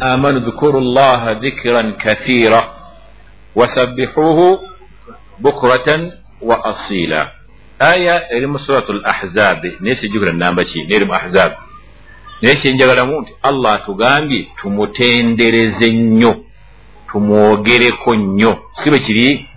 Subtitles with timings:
[0.00, 2.74] amanu dhkuru llaha dhikran kathira
[3.54, 4.60] wasabbihuhu
[5.38, 7.30] bukratan wa asila
[7.78, 11.54] aya eri mu surat l ahzabi naye sijjukira namba ki neeri mu ahzabi
[12.42, 16.44] naye kyenjagalamu nti allah atugambye tumutendereze nnyo
[17.12, 19.48] tumwogereko nnyo si bwe kiri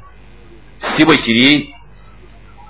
[0.98, 1.74] si bwe kiri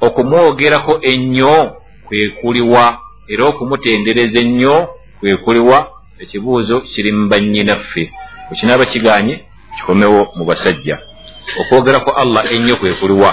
[0.01, 1.75] okumwogerako ennyo
[2.07, 4.87] kwekuliwa era okumutendereza ennyo
[5.19, 8.03] kwekuliwa ekibuuzo kiri mu bannyinaffe
[8.51, 9.45] ekinaaba kiganye
[9.75, 10.99] kikomewo mu basajja.
[11.61, 13.31] Okwogerako allah ennyo kwekuliwa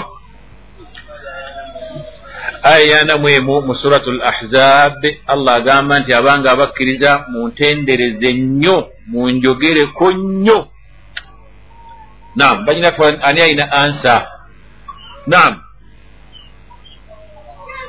[2.63, 8.77] aya yanamu emu mu suratu l ahzab allah agamba nti abanga abakkiriza muntendereze nnyo
[9.07, 10.67] munjogereko nnyo.
[12.35, 14.15] Nam banyinaffe ani alina ansa?
[15.27, 15.61] Nam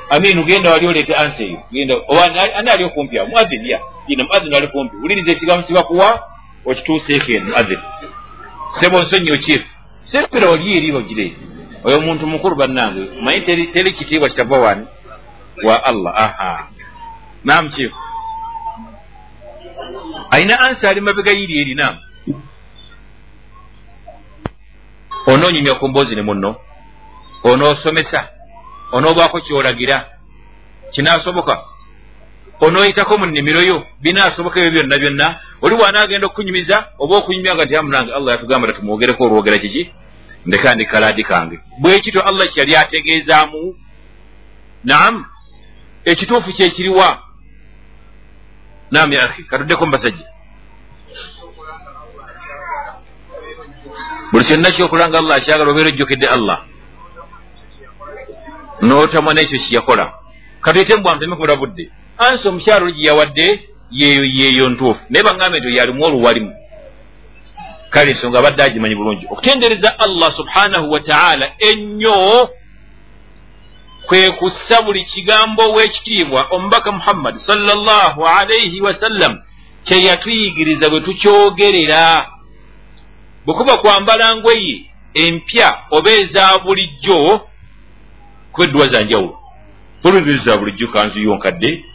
[0.09, 1.95] aminu genda wali oleete ansa eyo genda.
[2.07, 2.23] Oba
[2.55, 3.79] ani ali okumpi awo muazin ya.
[4.07, 6.27] Ina muazin ali kumpi wuliriza ekigambo kibakuwa
[6.65, 7.79] okituuseeko eno muazin
[8.79, 9.65] sebo nsonyi kiefu
[10.11, 11.33] sepera oli eri bagire
[11.83, 13.41] oyo omuntu mukulu bannange manyi
[13.73, 14.87] teri kitiibwa kitava wani?
[15.63, 16.67] Wa allah aha.
[17.43, 17.95] Nam kiefu
[20.31, 21.97] alina ansa ali mabega yiri eri nam
[25.27, 26.55] onoonyumya ku mboozi ne munno.
[27.43, 28.29] Onoosomesa
[28.91, 30.05] onoobaako kyolagira
[30.91, 31.63] kinaasoboka?
[32.59, 35.27] Onooyitako mu nnimiro yo binaasoboka ebyo byonna byonna?
[35.61, 39.91] Oli waanaagenda okunyumiza oba okunyumya nga nti amunange allah yatugamba tatumwogereko olwogera kiki?
[40.45, 41.59] Ndeka ndi kalaadi kange.
[41.79, 43.75] Bwe kityo allah kyeyali ategeezaamu.
[44.83, 45.25] Naam
[46.05, 47.19] ekituufu kyekiriwa
[48.91, 50.25] naam ya ahi katuddeko mubasajja
[54.31, 56.65] buli kyonna kyokulanga allah akyagala obeera ojjokedde allah
[58.81, 60.13] n'otamwa n'ekyo kyeyakola
[60.61, 61.89] katuyite mbwanteme kubula budde.
[62.17, 64.99] Ansi omukyalo oli gye yawadde yeeyo yeeyo ntuufu.
[65.09, 66.53] Naye baŋgambe nti yalimu oluwalimu
[67.89, 69.25] kale ensonga abadde agimanyi bulungi.
[69.29, 72.49] Okutendereza allah subhanahu wa taala ennyo
[74.05, 79.41] kwe kussa buli kigambo w'ekitiibwa omubaka muhammadi sallallahu alaihi wasallam
[79.83, 82.29] kye yatuyigiriza bwe tukyogerera.
[83.45, 87.41] Bwe kuba kwambala ngweye empya oba eza bulijjo
[88.55, 89.37] kuba edduwa za njawulo.
[90.03, 91.85] Olwembezi bulijjo kanzu yonkadde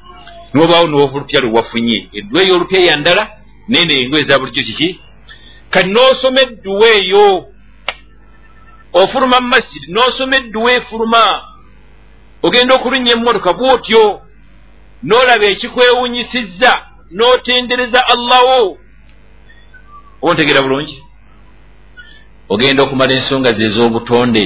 [0.55, 3.31] nobaawo n'olupya lwe wafunye edduwa ey'olupya yandala
[3.69, 5.01] nene engoye za bulijjo kiki
[5.71, 7.47] kati n'osoma edduwa eyo
[8.93, 11.23] ofuluma mu masjidi n'osoma edduwa efuluma
[12.43, 14.21] ogenda okulunnya emmotoka bw'otyo
[15.07, 16.73] n'olaba ekikwewunyisizza
[17.17, 18.79] n'otendereza allahwo
[20.23, 21.03] oba ontegeera bulungi?
[22.49, 24.43] Ogenda okumala ensonga ze ez'obutonde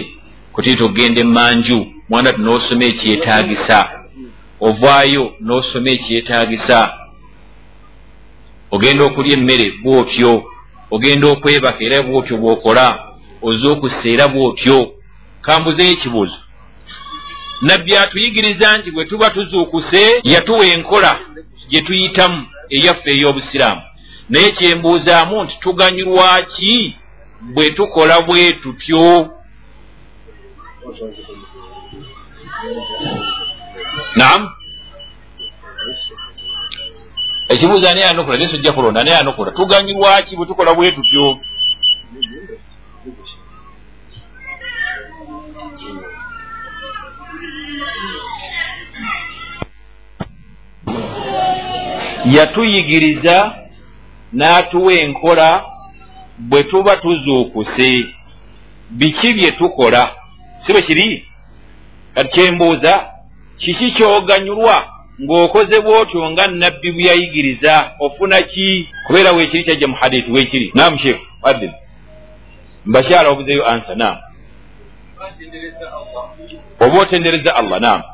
[0.52, 3.78] kutiita okugenda emanju mwana ti n'osoma ekyetaagisa
[4.60, 6.78] ovaayo n'osoma ekyetaagisa.
[8.70, 10.32] Ogenda okulya emmere bw'otyo
[10.90, 12.86] ogenda okwebaka era bw'otyo bw'okola
[13.42, 14.78] oze okussa era bw'otyo.
[15.44, 16.38] Kambuzeyo ekibuuzo.
[17.62, 21.10] Nabbi atuyigiriza nti bwe tuba tuzuukuse yatuwa enkola
[21.68, 23.82] gye tuyitamu eyaffe ey'obusiraamu.
[24.30, 26.96] Naye kyembuuzaamu nti tuganyulwa ki?
[27.54, 29.30] Bwe tukola bwe tutyo
[34.16, 34.48] naam.
[37.48, 41.38] Ekibuuzo ani yanukula naye sojja kulonda ani yanukula tuganyulwa ki bwe tukola bwe tutyo?
[52.24, 53.54] Yatuyigiriza
[54.32, 55.64] n'atuwa enkola
[56.38, 57.88] bwe tuba tuzuukuse.
[58.90, 60.14] Biki bye tukola?
[60.66, 61.28] Si bwe kiri
[62.14, 62.92] kati kyembuuza
[63.58, 64.76] kiki kyoganyulwa
[65.22, 67.94] ng'okoze bw'otyo nga nabbi bwe yayigiriza?
[68.00, 68.88] Ofuna ki?
[69.06, 71.72] Kubeera weekiri kyajja mu hadithi weekiri naamu sheeku adin
[72.86, 74.20] mbakyala obuzeyo ansa naamu
[76.80, 78.04] oba otendereza allah naamu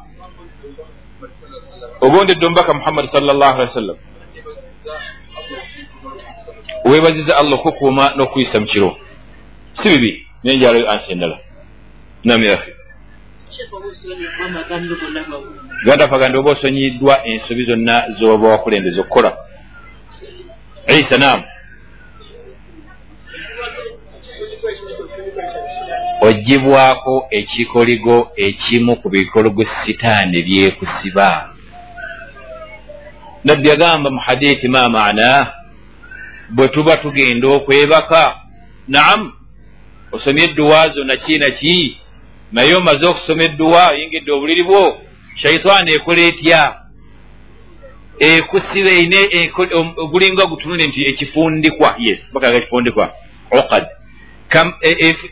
[2.01, 3.97] oba ondedde omubaka muhammadi sallallahu alihi wasallam
[6.85, 8.97] weebaziza allah okukuuma n'okuyisa mu kiro.
[9.83, 11.39] Si bibi nenjalayo ansi endala.
[12.25, 12.43] Nam
[13.61, 14.89] yahi
[15.85, 19.37] gandafagandi oba osonyiddwa ensobi zonna zoba wakulembeza okukola.
[20.87, 21.45] Isa naamu
[26.21, 31.55] ogibwako ekikoligo ekimu ku bikoligo sitaani byekusiba
[33.45, 35.53] nabbi yagamba mu hadithi ma maana?
[36.51, 38.37] Bwe tuba tugenda okwebaka.
[38.89, 39.33] Naamu
[40.13, 42.00] osomye edduwa zo naki naki
[42.53, 45.03] naye omaze okusoma edduwa oyingidde obuliri bwo
[45.43, 46.77] shaitaani ekola etya?
[48.19, 49.51] Ekusiba ine
[50.11, 53.15] gulinga gutunule nti ekifundikwa yes bakaga ekifundikwa.
[53.51, 53.87] Okad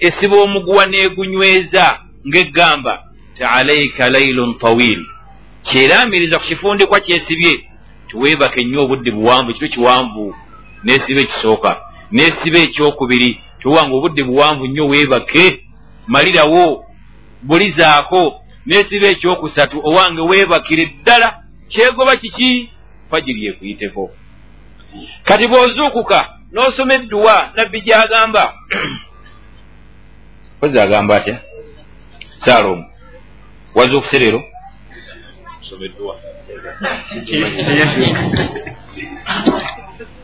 [0.00, 3.05] esiba omuguwa negunyweza ngaegamba
[3.38, 5.06] taalaika lailun tawil.
[5.62, 7.64] Kyeramiriza ku kifundikwa kyesibye
[8.09, 10.37] tiwebaka ennyo obudde buwanvu kibe kiwanvu
[10.85, 11.81] nesiba ekisooka
[12.12, 15.61] nesiba ekyokubiri tiwanga obudde buwanvu nnyo webake
[16.06, 16.85] malirawo
[17.44, 21.28] bulizaako nesiba ekyokusatu owange webakire ddala
[21.70, 22.70] kyegoba kiki
[23.12, 24.04] fajiri ekuyiteko
[25.24, 26.20] kati bw'ozuukuka
[26.54, 28.44] n'osoma edduwa nabbi gyagamba
[30.62, 31.36] ozi agamba atya
[32.46, 32.86] saalomu
[33.75, 34.42] wazuukuse leero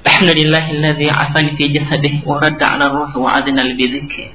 [0.06, 4.30] الحمد لله الذي عافاني في جسده ورد على الروح وأذن لي بذكره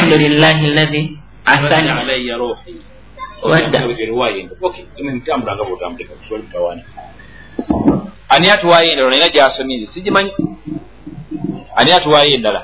[0.00, 1.04] الحمد لله الذي
[1.48, 2.74] أحسن علي روحي
[3.42, 3.78] wadda
[8.28, 10.30] ani atuwaayo endala nina gyasomire sigimanyi
[11.76, 12.62] ani atuwaayo endala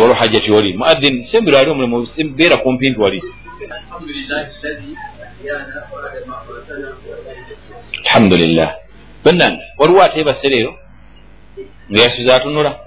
[0.00, 3.22] walo hajjati oli muadhin sembiro ali omulimu beera kumpi nti wali
[8.04, 8.70] alhamdulillah.
[9.24, 10.72] Bannange waliwo ateebase leero
[11.90, 12.83] nga yasuza atunula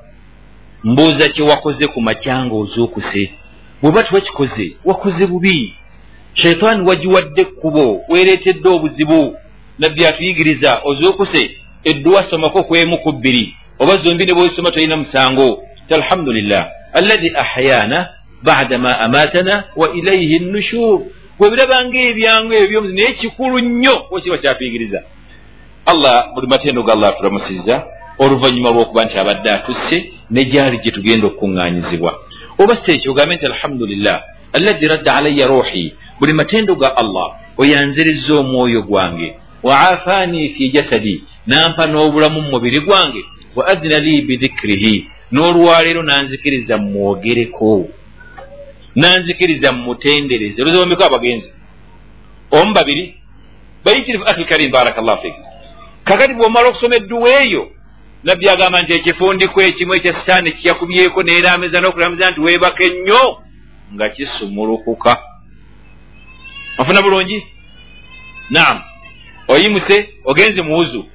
[0.88, 3.24] mbuuza kyewakoze ku macyanga ozuukuse
[3.82, 5.76] bweba tiwakikoze wakoze bubi.
[6.34, 9.22] Shaitaani wagiwadde ekkubo weereetedde obuzibu.
[9.80, 11.42] Nabbi atuyigiriza ozuukuse
[11.84, 15.64] edduwa somako kwemu ku bbiri oba zombi ne bwesoma tolina musango.
[15.90, 16.64] Alhamdulillah.
[16.94, 18.10] Allahi ahyaana
[18.44, 21.00] bada ma amaatana wa ilaihi nushur
[21.40, 25.00] bwebirabanga ebyangu ebyo naye kikulu nnyo wekiba kyatuyigiriza.
[25.86, 27.76] Allah buli matendo ga allah tulamusiza
[28.20, 29.98] oluvannyuma lw'okuba nti abadde atusse
[30.32, 32.12] ne gyali gye tugenda okukuŋŋaanyizibwa.
[32.60, 34.18] Oba si ekyo ogambe nti alhamdulillah
[34.54, 37.28] allahi radda alaya ruuhi buli matendo ga allah
[37.58, 39.36] oyanzirizza omwoyo gwange.
[39.64, 43.22] Wa afaani fi jasadi nampa n'obulamu mu mubiri gwange.
[43.56, 47.90] Wa adina li bidhikirihi n'olwaleero nanzikiriza mumwogereko
[48.96, 51.50] nanzikiriza mumutendereze oluzombeko abagenzi.
[52.52, 53.16] Omu babiri
[53.86, 55.34] bayitirivu ahi karim barakallahu fik.
[56.04, 57.77] Kakati bwomala okusoma edduwa eyo
[58.28, 63.24] nabbi agamba nti ekifundiko ekimu ekya sitaani kiyakubyeko neeramiza n'okulamiza nti weebaka ennyo
[63.94, 65.18] nga kisumulukuka.
[66.78, 67.48] Ofuna bulungi?
[68.50, 68.82] Naamu
[69.48, 71.06] oyimuse ogenze muwuzu.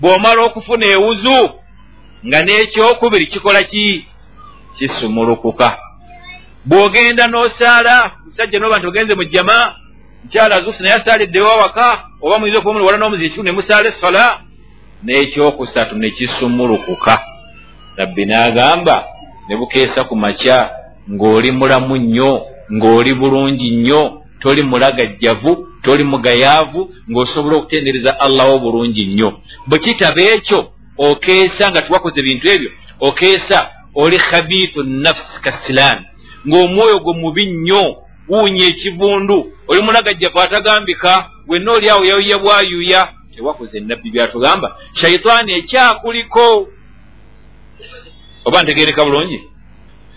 [0.00, 1.38] Bw'omala okufuna ewuzu
[2.26, 4.06] nga n'ekyokubiri kikola ki?
[4.78, 5.78] Kisumulukuka.
[6.64, 9.74] Bw'ogenda n'osaala musajja noba nti ogenze mu jjama
[10.24, 14.51] mukyala azuusi naye asaaliddewo awaka oba muyinza okuba muli wala n'omuzi ekiku ne musaala essola
[15.04, 17.20] n'ekyokusatu ne kisumulukuka
[17.96, 19.04] nabbi n'agamba
[19.48, 20.70] ne bukeesa ku makya
[21.10, 29.38] ng'oli mulamu nnyo ng'oli bulungi nnyo toli mulagajjavu toli mugayaavu ng'osobola okutendereza allaho bulungi nnyo.
[29.66, 32.70] Bwe kitaba ekyo okeesa nga tiwakoze bintu ebyo
[33.00, 36.06] okeesa oli khabiitu nafsi kasilaami
[36.48, 37.96] ng'omwoyo gwe mubi nnyo
[38.28, 44.76] wuunya ekivundu oli mulagajjavu atagambika wenna oli awo yayuya bwayuya tewakoze nabbi byatugamba.
[45.00, 46.68] Shaitaani ekyakuliko
[48.44, 49.40] oba ntegereka bulungi?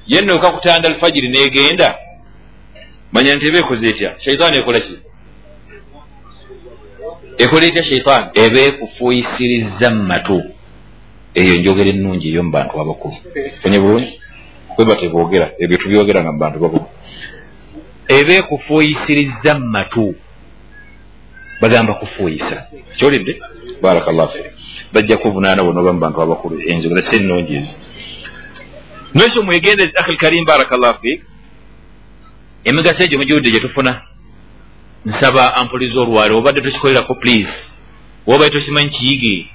[0.07, 1.97] Yennoka kutanda alfajiri negenda.
[3.11, 4.15] Manya nti eba ekoze etya?
[4.23, 4.95] Shaitaani ekola ki?
[7.37, 10.43] Ekola etya shaitaani eba ekufuuyisiriza mu matu.
[11.33, 13.15] Eyo njogera ennungi eyo mu bantu abakulu.
[13.65, 14.21] Onye bulungi?
[14.75, 16.85] Kweba tebogera ebyo tubyogeranga mu bantu bakulu
[18.07, 20.15] eba ekufuuyisiriza mu matu
[21.61, 22.67] bagamba kufuuyisa.
[22.97, 23.39] Kyolidde?
[23.81, 24.45] Barakallahu fik
[24.93, 27.73] bajja kuvunaana bona oba mu bantu abakulu enzogera si ennungi ezo.
[29.13, 31.21] Nekyo mwegendezi akhil karim barakallahu fik
[32.63, 34.01] emigaso egyo mugiwudde gye tufuna.
[35.05, 37.53] Nsaba ampuliza olwali obadde tukikolerako please.
[38.27, 39.47] Wobaye tokimanyi kiyige.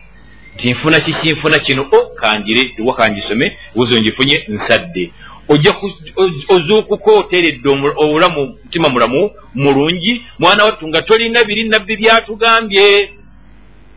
[0.54, 5.12] Nti nfuna kiki nfuna kino o kangire ewa kangisome wuzo ngifunye nsadde
[6.48, 13.10] ozuukuka oteeredde obulamu mutima mulamu mulungi mwana wattu nga tolina biri nabbi byatugambye.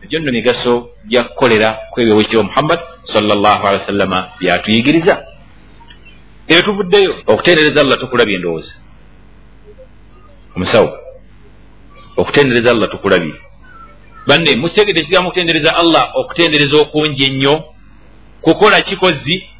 [0.02, 2.80] Egyo nno migaso gyakukolera kwebyo wekitiibwa muhammad
[3.12, 5.26] salllah alihi wasallama byatuyigiriza.
[6.48, 8.72] Eyo tuvuddeyo okutendereza allah tukulabye endowooza.
[10.56, 10.98] Omusawo
[12.16, 13.34] okutendereza allah tukulabye.
[14.26, 17.64] Banne mukitegedde ekigambo okutendereza allah okutendereza okungi ennyo.
[18.40, 19.53] Kukola kikozi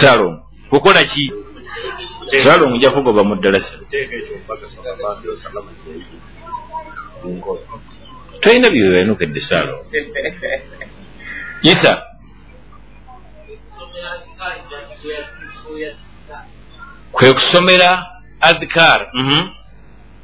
[0.00, 1.32] salom kukola ki?
[2.44, 3.76] Salom nja kugoba mu ddalasa
[8.40, 9.80] tolina byebanukedde salom
[11.62, 12.02] isa.
[17.12, 18.06] Kwe kusomera
[18.40, 19.48] adhkar mhm.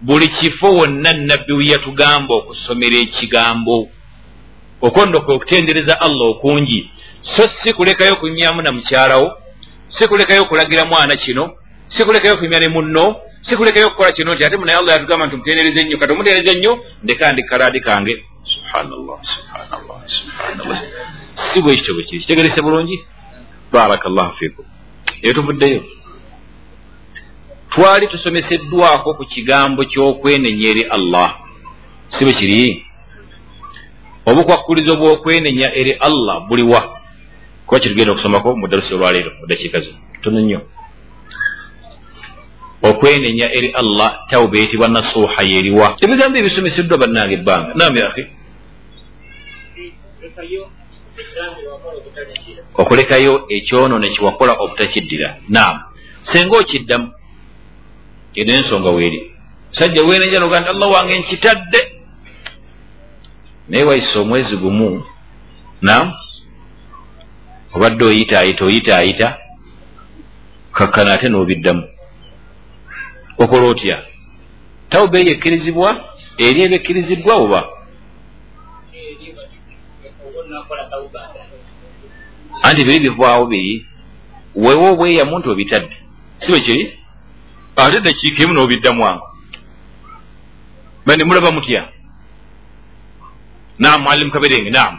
[0.01, 3.89] buli kifo wonna nabbi we yatugamba okusomera ekigambo
[4.81, 6.91] okwondokwe okutendereza allah okungi
[7.37, 9.37] so si kulekayo kunyumyamu na mukyalawo
[9.89, 11.55] si kulekayo okulagira mwana kino
[11.97, 15.35] si kulekayo kunyumya ne munno si kulekayo okukola kino nti ate munaye allah yatugamba nti
[15.35, 18.25] omutendereza ennyo kati omutendereza ennyo ndeka ndikalaadi kange.
[18.45, 20.83] Subhanallah subhanallah subhanallah.
[21.53, 22.21] Si bwe kityo bwe kiri.
[22.21, 23.05] Kitegerese bulungi?
[23.73, 24.65] Barakallahu fikum
[25.23, 25.85] eyo tuvuddeyo.
[27.71, 31.39] Twali tusomeseddwako ku kigambo ky'okwenenya eri allah.
[32.19, 32.85] Si bwe kiri?
[34.27, 36.98] Obukwakkulizo bw'okwenenya eri allah buliwa
[37.69, 40.61] kuba kitugenda okusomako mu darusi olwaleero mu dakiika zino tono nnyo.
[42.83, 47.75] Okwenenya eri allah tawuba eyitibwa nasuuha yeriwa ebigambo ebisomeseddwa bannange ebbanga.
[47.75, 48.25] Nam yahi
[52.75, 55.75] okulekayo ekyono nekiwakola obutakiddira nam
[56.33, 57.13] senga okiddamu
[58.35, 59.21] eno ensonga weeri.
[59.71, 61.81] Sajja wenenya noga nti allah wange nkitadde.
[63.69, 65.05] Naye wayisa omwezi gumu.
[65.83, 66.13] Nam
[67.75, 69.39] obadde oyitaayita oyitaayita
[70.73, 71.85] kakkana ate n'obiddamu.
[73.39, 74.03] Okola otya?
[74.91, 75.89] Tawuba eyo ekkirizibwa
[76.39, 77.61] eri ebyekkiriziddwa oba?
[82.63, 83.87] Anti biri bivaawo biri.
[84.55, 85.97] Wewe obweyamu nti obitadde.
[86.41, 86.85] Si bwe kiri?
[87.77, 89.29] Ate dakiika emu n'obiddamu ango
[91.07, 91.89] bani mulaba mutya?
[93.79, 94.99] Naam mwalimu kaberenge naamu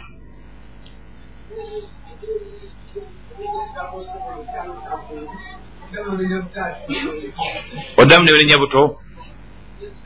[7.97, 8.99] oddamu nebirenya buto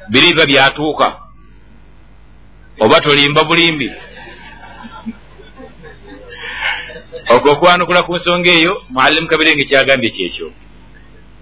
[0.10, 1.08] biriba byatuuka
[2.80, 3.92] oba tolimba bulimbi.
[7.30, 10.52] Ogwo okwanukula ku nsonga eyo mualimu kabirenge kyagambye kyekyo.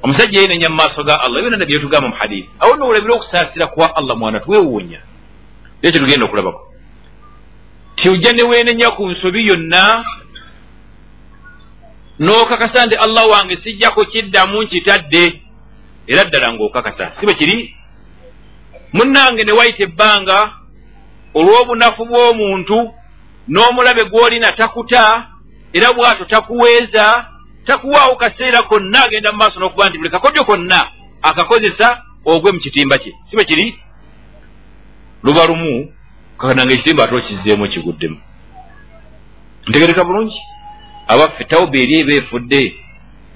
[0.03, 4.17] Omusajja yenenya mu maaso ga allah byona nabyetugamba mu hadithi awo noolabira okusaasira kwa allah
[4.17, 5.01] mwana twewuunya.
[5.81, 6.61] Ekyo tugenda okulabako.
[7.95, 10.05] Tiujja neweenenya ku nsobi yonna
[12.21, 15.41] n'okakasa nti allah wange sijja kukiddamu nkitadde
[16.07, 17.11] era ddala ng'okakasa.
[17.19, 17.75] Si bwe kiri?
[18.93, 20.37] Munnange ne wayita ebbanga
[21.33, 22.77] olw'obunafu bw'omuntu
[23.47, 25.27] n'omulabe gw'olina takuta
[25.73, 27.25] era bw'ato takuweeza
[27.65, 30.79] takuwaawo kaseera konna agenda mu maaso n'okuba nti buli kakodyo konna
[31.21, 31.87] akakozesa
[32.25, 33.13] ogwe mu kitimba kye.
[33.29, 33.79] Si bwe kiri?
[35.23, 35.93] Luba lumu
[36.37, 38.17] kakananga ekitimba ate okizzeemu ekiguddemu
[39.67, 40.37] ntegereka bulungi
[41.13, 42.61] abaffe tawuba eri eba efudde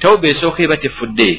[0.02, 1.30] tawuba esooka eba tefudde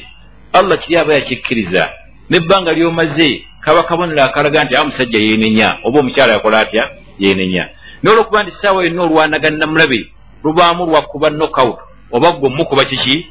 [0.53, 1.83] allah kiri aba yakikkiriza
[2.29, 3.29] nebbanga lyomaze
[3.67, 5.77] kaba kabonero akalaga nti amusajja yenenya.
[5.83, 6.83] Oba omukyala yakola atya?
[7.19, 7.69] Yenenya.
[8.03, 10.07] Nolwokuba nti saawa yonna olwanagana namulabe
[10.43, 11.79] lubaamu lwakuba nokout
[12.11, 13.27] oba gwe mukuba kiki?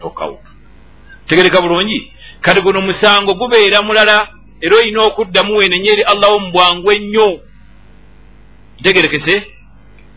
[0.00, 0.38] Nokout
[1.28, 2.12] tegereka bulungi?
[2.40, 4.28] Kati guno musango gubeera mulala
[4.60, 7.40] era olina okuddamu wenenya eri allah wo mu bwangu ennyo.
[8.80, 9.42] Ntegerekese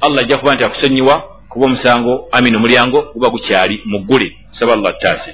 [0.02, 5.32] allah ajja kuba nti akusonyiwa kuba omusango amina omulyango guba gukyali muggule saba allah taasi.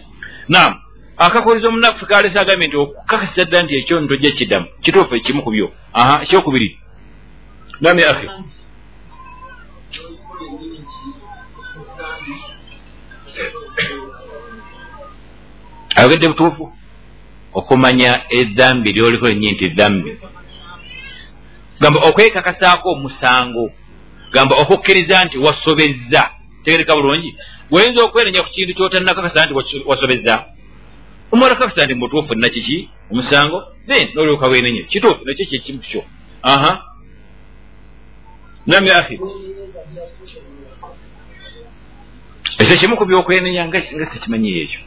[0.47, 0.75] Nam
[1.17, 5.67] akakoliza omunaffe kalese agambye nti okukakasiza ddala nti ekyo ntojja kiddamu kituufu ekimu ku byo.
[5.93, 6.77] Aha ekyokubiri.
[7.81, 8.27] Nami akhi.
[15.95, 16.73] Ayogedde butuufu?
[17.53, 20.17] Okumanya edhambi lyoliko lenyi nti dhambi
[21.79, 23.71] gamba okwekakasaako omusango
[24.31, 26.29] gamba okukkiriza nti wasobezza.
[26.63, 27.35] Tegereka bulungi.
[27.71, 29.53] Wayinza okwerenya ku kintu kyotanakakasa nti
[29.85, 30.45] wasobezza.
[31.31, 33.63] Omala kakasa nti mutuufu nakiki omusango?
[33.87, 36.03] Then nolyoka wenenya kituufu nakyo kyekimu kyo?
[36.43, 36.83] Aha.
[38.67, 39.19] Nami ahi
[42.59, 43.81] ekyo kimu ku byokwenenya nga
[44.13, 44.79] sikimanyi ekyo.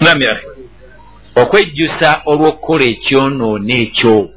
[0.00, 0.46] Nami ahi
[1.36, 4.35] okwejjusa olw'okukola ekyonoono ekyo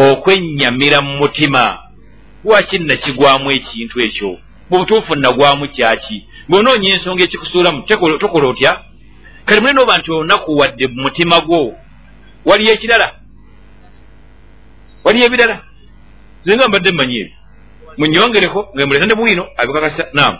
[0.00, 1.78] okwennyamira mu mutima.
[2.44, 4.38] Lwaki nakigwamu ekintu ekyo?
[4.70, 6.26] Mubutuufu nagwamu kyaki?
[6.48, 8.80] Bwonoonya ensonga ekikusuulamu tokola otya?
[9.44, 11.74] Kati mule nooba nti onakuwadde mu mutima gwo
[12.44, 13.14] waliyo ekirala?
[15.04, 15.56] Waliyo ebirala?
[16.44, 17.36] Zenga mbadde mmanyi ebyo.
[17.98, 20.38] Munyongereko nga muleta ne bwino abikakasa naamu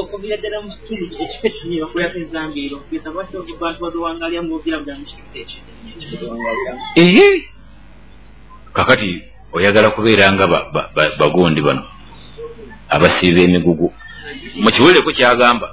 [0.00, 4.94] okubira ddala mu kitundu ekifo ekini bakulako ezambiiro kugeza lwaki abantu babiwangalya mu bubira bwa
[4.98, 5.60] mu kitundu ekyo
[7.02, 7.26] ehe!
[8.76, 9.10] Kakati
[9.52, 10.46] oyagala kubeera nga
[11.18, 11.84] bagondi bano
[12.94, 13.92] abasiiba emigugu.
[14.62, 15.68] Mukiwulireko kyagamba.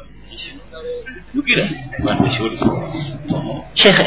[3.73, 4.05] Shekhe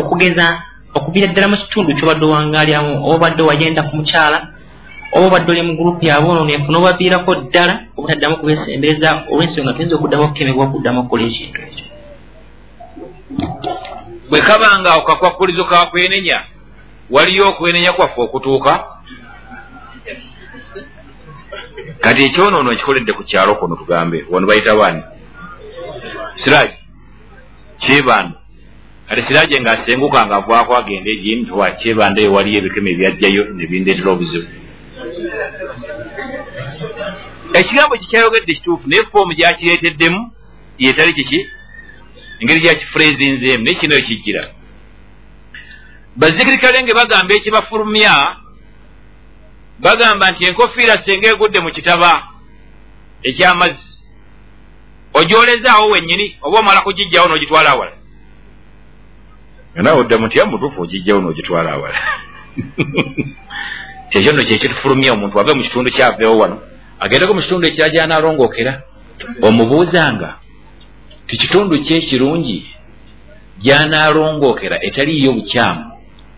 [0.00, 0.46] okugeza
[0.94, 4.55] okubira ddala mu kitundu kyobadde owangalyamu obadde wagenda ku mukyala
[5.12, 10.24] oba obadde oli mu gurupu yabe ono nenfuna obaviirako ddala obutaddamu kubesembereza olw'ensonga tuyinza okuddamu
[10.24, 11.84] okukemebwa okuddamu okukola ekintu ekyo.
[14.30, 16.38] Bwe kabanga ako kakwakulizo kakwenenya
[17.10, 18.72] waliyo okwenenya kwaffe okutuuka?
[22.00, 25.02] Kati ekyonoono ekikoledde ku kyalo kuno tugambe wano bayita baani?
[26.44, 26.76] Siraji
[27.78, 28.36] kyebando
[29.08, 34.65] kati siraje ngaasenguka nga avaako agenda egimu towa kyebando eyo waliyo ebikemo ebyajjayo nebindeetera obuzibu
[37.52, 40.32] ekigambo kikyayogedde kituufu naye foomu gyakireeteddemu
[40.78, 41.50] yetali kiki?
[42.40, 44.42] Engeri gyakifurezinzeemu naye kino ekijjira.
[46.16, 48.36] Bazikirikale nge bagamba ekibafulumya
[49.78, 52.10] bagamba nti enkofiira senga egudde mu kitaba
[53.22, 53.86] ekyamazzi.
[55.14, 57.96] Ogyolezaawo wennyini oba omala kugijjawo n'ogitwala awala.
[59.74, 61.98] Naawe odda muti amutuufu ogijjawo n'ogitwala awala
[64.10, 66.58] kyekyo nno kyekitufulumya omuntu ave mu kitundu kyaveewo wano.
[67.00, 68.72] Agendeko mu kitundu ekira gyanaalongookera
[69.42, 70.28] omubuuzanga
[71.26, 72.66] tikitundu kyekirungi
[73.64, 75.84] gyanaalongookera etaliiyo bukyamu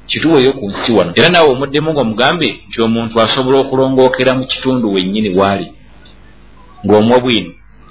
[0.07, 1.13] kituweeyo ku nsi wano.
[1.17, 5.73] Era naawe omuddemu nga omugambe nti omuntu asobola okulongookera mu kitundu wennyini waali
[6.87, 7.51] ng'omwa bwino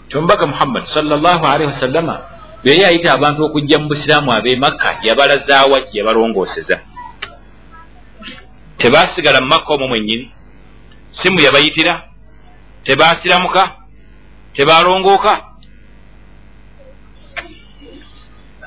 [0.09, 2.15] kyomubaka muhammad salllahu alaihi wasallama
[2.63, 6.79] beyali ayita abantu okujja mu busiraamu ab'e makka yabalazaawa gye yabalongooseza
[8.77, 10.31] tebasigala mu makka omwo mwennyini.
[11.21, 12.09] Simu yabayitira
[12.83, 13.75] tebasiramuka
[14.53, 15.43] tebalongooka.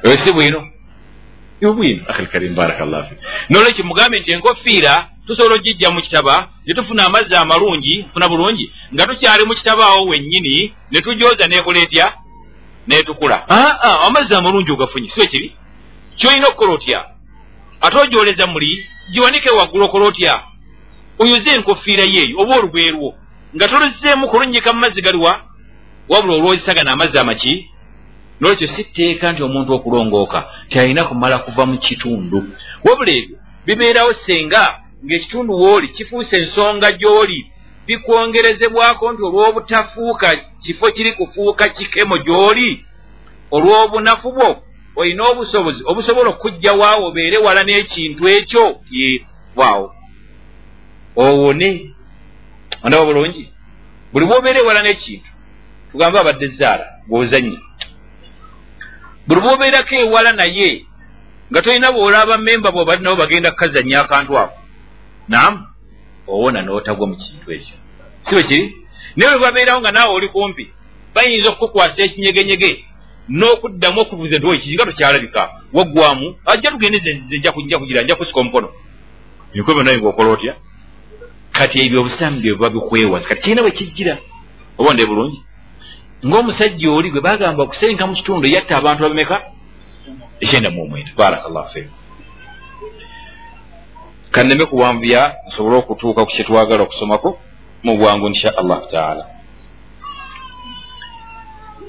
[0.05, 0.71] Eyo si bwino.
[1.61, 3.15] Yobwino akhilkarim barakallah fi
[3.51, 9.07] nolwekyo mugambe nti enkofiira tusobola ogijja mu kitaba ne tufuna amazzi amalungi funa bulungi nga
[9.07, 12.13] tukyali mu kitaba awo wennyini ne tujooza nekola etya?
[12.87, 13.45] Netukula.
[13.49, 15.57] Aa amazzi amalungi ogafunyi siwe kiri
[16.17, 17.05] kyolina okukola otya
[17.81, 20.43] ate ogyoleza muli giwanike waggulu okola otya
[21.19, 23.15] oyuze enkofiira yeeyo oba olugwerwo
[23.57, 25.43] nga toluzzeemu kulunnyika mu mazzi galiwa
[26.09, 27.71] wabula olwozisagana amazzi amaki?
[28.41, 32.39] Nolwekyo si tteeka nti omuntu okulongooka tyalina kumala kuva mu kitundu.
[32.85, 34.63] Wabula ebyo bibeerawo senga
[35.05, 37.47] ng'ekitundu wooli kifuuse ensonga gy'oli.
[37.87, 40.29] Bikwongerezebwako nti olw'obutafuuka
[40.63, 42.85] kifo kiri kufuuka kikemo gy'oli.
[43.51, 44.63] Olw'obunafu bwo
[45.01, 48.65] olina obusobozi obusobola okujja waawo obeere wala n'ekintu ekyo
[48.99, 49.87] yevaawo
[51.17, 51.69] owone
[52.85, 53.45] ondaba bulungi?
[54.13, 55.31] Buli bwobeere wala n'ekintu
[55.91, 57.59] tugambe abadde zaala gw'ozannyi
[59.27, 60.71] buli bwobeerako ewala naye
[61.51, 64.59] nga tolina bwolaba memba bwobali nabo bagenda kukazanya akantu ako
[65.29, 65.55] nam
[66.27, 67.77] owona n'otagwa mu kintu ekyo.
[68.27, 68.65] Si bwe kiri?
[69.17, 70.65] Naye bwe babeerawo nga naawe oli kumpi
[71.15, 72.90] bayinza okukukwasa ekinyegenyege
[73.29, 75.43] n'okuddamu okubuuza nti oiki nga tokyalabika?
[75.73, 76.99] Waggwamu ajja tugende
[77.31, 78.69] nja kugira nja kusika omukono.
[79.55, 80.55] Enkwebe naye ngaokola otya?
[81.53, 84.19] Kati ebyo obusaamu bye buba bikwewasa kati kirina bwe kijjira.
[84.79, 85.39] Oba nde bulungi?
[86.27, 89.37] Ng'omusajja oli gwe bagamba okusenka mu kitundu yatta abantu abameka?
[90.41, 91.11] Ekyenda mu omwenda.
[91.17, 91.89] Barakallah fe
[94.31, 97.39] kanneme kuwanvuya nsobole okutuuka ku kyetwagala okusomako
[97.83, 99.27] mu bwangu insha allahu taala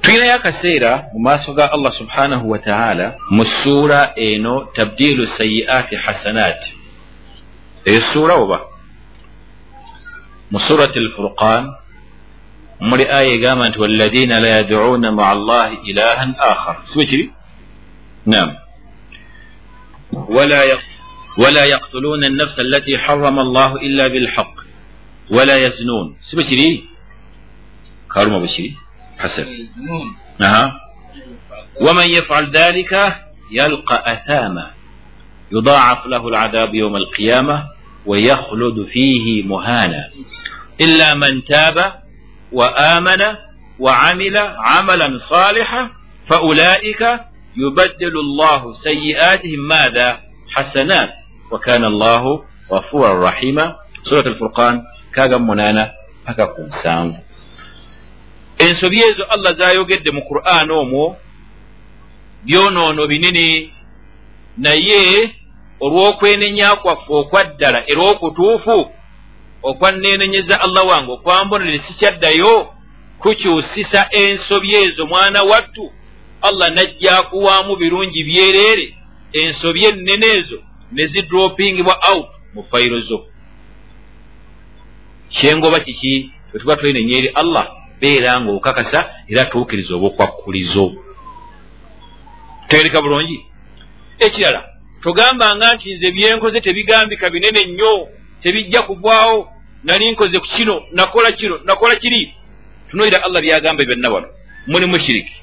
[0.02, 6.60] tulinayo akaseera mu maaso ga allah subhanahu wa taala mu ssuura eno tabdiilu sayi'aati hasanat
[7.86, 8.60] eyo ssuura oba?
[10.52, 11.64] Mu surati alfurqan
[12.82, 16.76] muli aya egamba nti walladina la yaduuna maa allahi ilahan akhar.
[16.94, 17.26] Sibe kiri
[18.26, 18.58] nam
[21.38, 24.52] wala yaqtuluuna annafsa allati harama allahu illa bilhaq
[25.30, 26.90] wala yaznuun sibe kiri
[28.10, 28.78] kaluma bwe kiri
[29.22, 29.48] حسب.
[30.42, 30.82] أها
[31.82, 32.94] ومن يفعل ذلك
[33.52, 34.72] يلقى أثاما.
[35.52, 37.64] يضاعف له العذاب يوم القيامة
[38.06, 40.10] ويخلد فيه مهانا.
[40.82, 41.78] إلا من تاب
[42.52, 43.22] وآمن
[43.80, 45.90] وعمل عملا صالحا
[46.30, 47.02] فأولئك
[47.58, 51.10] يبدل الله سيئاتهم ماذا؟ حسنات.
[51.52, 53.76] وكان الله غفورا رحيما.
[54.10, 55.92] سورة الفرقان كاغا منانا
[56.28, 57.31] أكاكم سامو.
[58.63, 61.15] Ensobi ezo allah zayogedde mu qur'an omwo
[62.45, 63.69] byonoono binene
[64.58, 65.02] naye
[65.80, 68.78] olw'okwenenya kwaffe okwaddala era okutuufu
[69.63, 72.74] okwannenenyeza allah wange okwambonere sikyaddayo
[73.21, 75.91] kukyusisa ensobi ezo mwana wattu.
[76.41, 78.95] Allah najjaakuwaamu birungi byereere
[79.34, 83.26] ensobi ennene ezo ne zidropingibwa out mu fayiro zo.
[85.30, 86.32] Kyengoba kiki?
[86.52, 90.86] Bwe tuba twenenya eri allah beera nga okakasa era tuukiriza obwokwakkulizo
[92.68, 93.46] tegereka bulungi?
[94.20, 94.62] Ekirala
[95.04, 98.08] togambanga nti nze byenkoze tebigambika binene nnyo
[98.44, 99.50] tebijja kuvaawo
[99.84, 102.34] nali nkoze ku kino nakola kino nakola kiri.
[102.90, 104.28] Tunuulira allah byagamba byonna wano.
[104.68, 105.34] Mulimu shiriki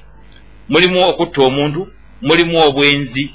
[0.69, 1.87] mulimu okutta omuntu
[2.21, 3.29] mulimu obwenzi.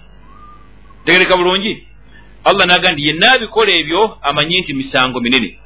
[1.04, 1.86] Tegereka bulungi?
[2.44, 5.58] Allah naga nti yenna abikola ebyo amanyi nti misango minene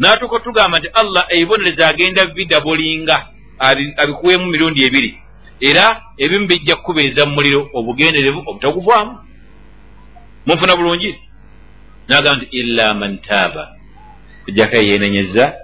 [0.00, 3.16] natuuka tugamba nti allah ebibonereza agenda bidabulinga
[3.96, 5.18] abikuweemu mirundi ebiri.
[5.60, 9.18] Era ebimu bijja kukubeeza mu muliro obugenderevu obutaguvaamu.
[10.46, 11.14] Munfuna bulungi?
[12.08, 13.76] Naga nti illa man taaba.
[14.44, 15.54] Kujjako yenenyeza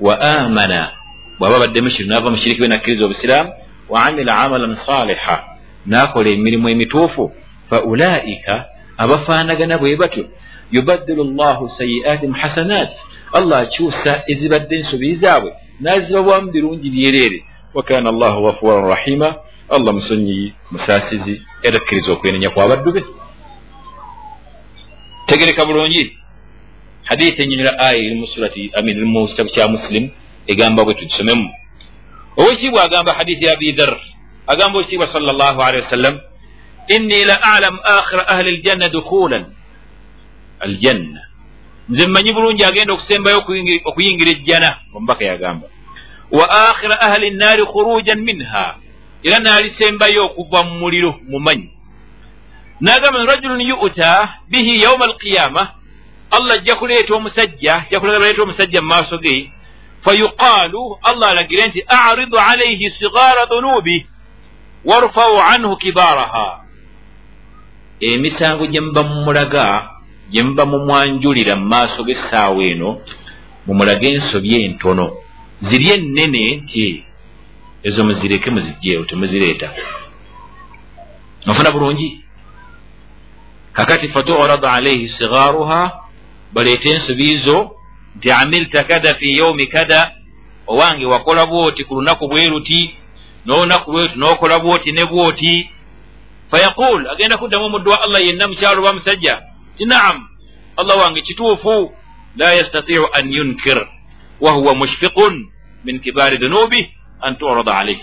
[0.00, 0.92] wa amana
[1.38, 3.52] bw'aba badde mushiri naava mushiriki we nakkiriza obusiraamu
[3.88, 5.44] wa amila amalan saliha
[5.86, 7.32] n'akola emirimu emituufu
[7.70, 8.66] fa ulaika
[8.98, 10.24] abafaanagana bwe batyo.
[10.72, 12.90] Yubaddilu llahu sayiatihim hasanat
[13.38, 17.38] allah akyusa ezibadde ensobi zaabwe n'azibabwamu birungi byereere.
[17.74, 19.28] Wa kana allahu ghafuran rahima
[19.68, 23.02] allah musonyiyi musaasizi era akkiriza okwenenya kw'abaddu be.
[25.26, 26.16] Tegereka bulungi.
[27.04, 30.10] Hadithi enyinira aya eri mu surati amin eri mu kitabu kya musilimu
[30.46, 31.48] egamba bwe tugisomemu.
[32.36, 33.92] Owekitiibwa agamba hadithi ya abi dhar
[34.46, 36.20] agamba owekitiibwa sal llahu alehi wasallam
[36.88, 39.44] inni la alamu akhira ahli ljanna dukulan
[40.60, 41.20] aljanna
[41.88, 43.38] nze mmanyi bulungi agenda okusembayo
[43.84, 45.66] okuyingira ejjana omubaka yagamba.
[46.30, 48.74] Wa akhira ahli nnaari khurujan minha
[49.22, 51.70] era naalisembayo okuva mu muliro mumanyi
[52.80, 55.62] nagamba rajulun yuta bihi yauma alqiyama
[56.30, 59.50] allah ajja kuleeta omusajja ajja kulaga baleeta omusajja mu maaso ge
[60.04, 64.06] fayuqaalu allah alagire nti aridu alaihi sigara dhunubi
[64.84, 66.60] warfau anhu kibaaraha.
[68.00, 69.93] Emisango gye muba mumulaga
[70.30, 73.00] gye muba mumwanjulira mu maaso g'essaawa eno
[73.66, 75.06] mumulage ensobi entono.
[75.62, 77.04] Ziri ennene nti
[77.82, 79.68] ezo muzireke muzijjeewo temuzireeta.
[81.46, 82.20] Nofuna bulungi?
[83.72, 85.92] Kakati faturadu alaihi sigaaruha
[86.52, 87.76] baleete ensobi zo
[88.16, 90.12] nti amilta kada fi yaumi kada
[90.66, 92.94] owange wakola bwoti ku lunaku bwe luti
[93.46, 95.70] n'olunaku bweruti n'okola bwoti ne bwoti.
[96.50, 99.42] Fayaqul agenda kuddamu omuddu wa allah yenna mukyalo ba musajja
[99.76, 100.28] ti naam.
[100.76, 101.92] Allah wange kituufu
[102.36, 103.88] la yastatiu an yunkir.
[104.40, 105.46] Wahuwa mushfiqun
[105.84, 107.98] min kibaari dhunubi an turada alaih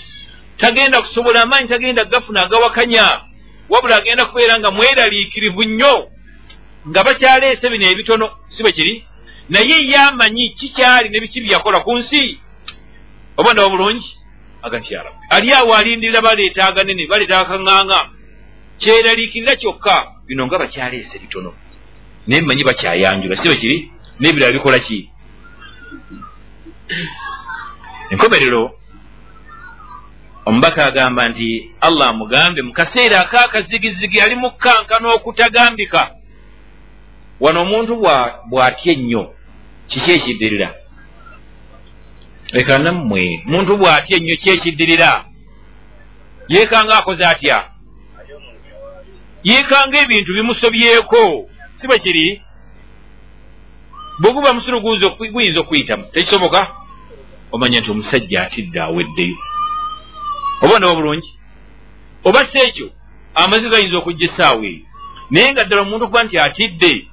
[0.57, 3.21] tagenda kusobola amaanyi tagenda gafuna agawakanya.
[3.69, 6.07] Wabula agenda kubeera nga mweraliikirivu nnyo.
[6.87, 9.05] Nga bakyaleese bino ebitono si bwe kiri?
[9.49, 12.39] Naye ye amanyi kikyali ne biki byakola ku nsi?
[13.37, 14.21] Oba ndaba bulungi
[14.61, 17.99] aga nti yarabbi ali awo alindirira baleeta aganene baleeta akaŋŋaŋa
[18.81, 19.95] kyeraliikirira kyokka.
[20.27, 21.53] Bino nga bakyaleese bitono
[22.27, 25.09] naye mmanyi bakyayanjula si bwe kiri n'ebirala bikola ki?
[28.09, 28.77] Enkomerero.
[30.45, 36.11] Omubaka agamba nti allah amugambe mu kaseera akaakazigizigi ali mu kkankana okutagambika
[37.39, 37.95] wano omuntu
[38.49, 39.33] bw'atya ennyo
[39.89, 40.73] kiki ekiddirira?
[42.51, 45.25] Leka nammwe muntu bw'atya ennyo ki ekiddirira?
[46.47, 47.70] Yeekanga akoze atya
[49.43, 51.49] yeekanga ebintu bimusobyeko.
[51.81, 52.41] Si bwe kiri?
[54.19, 56.03] Bwe guba musulu guyinza okuyitamu.
[56.13, 56.67] Tekisoboka?
[57.51, 59.37] Omanya nti omusajja atidde aweddeyo.
[60.61, 61.29] Oba ndaba bulungi
[62.23, 62.89] oba si ekyo?
[63.35, 64.85] Amazzi gayinza okujja essaawa eyo.
[65.29, 67.07] Naye nga ddala omuntu okuba nti atidde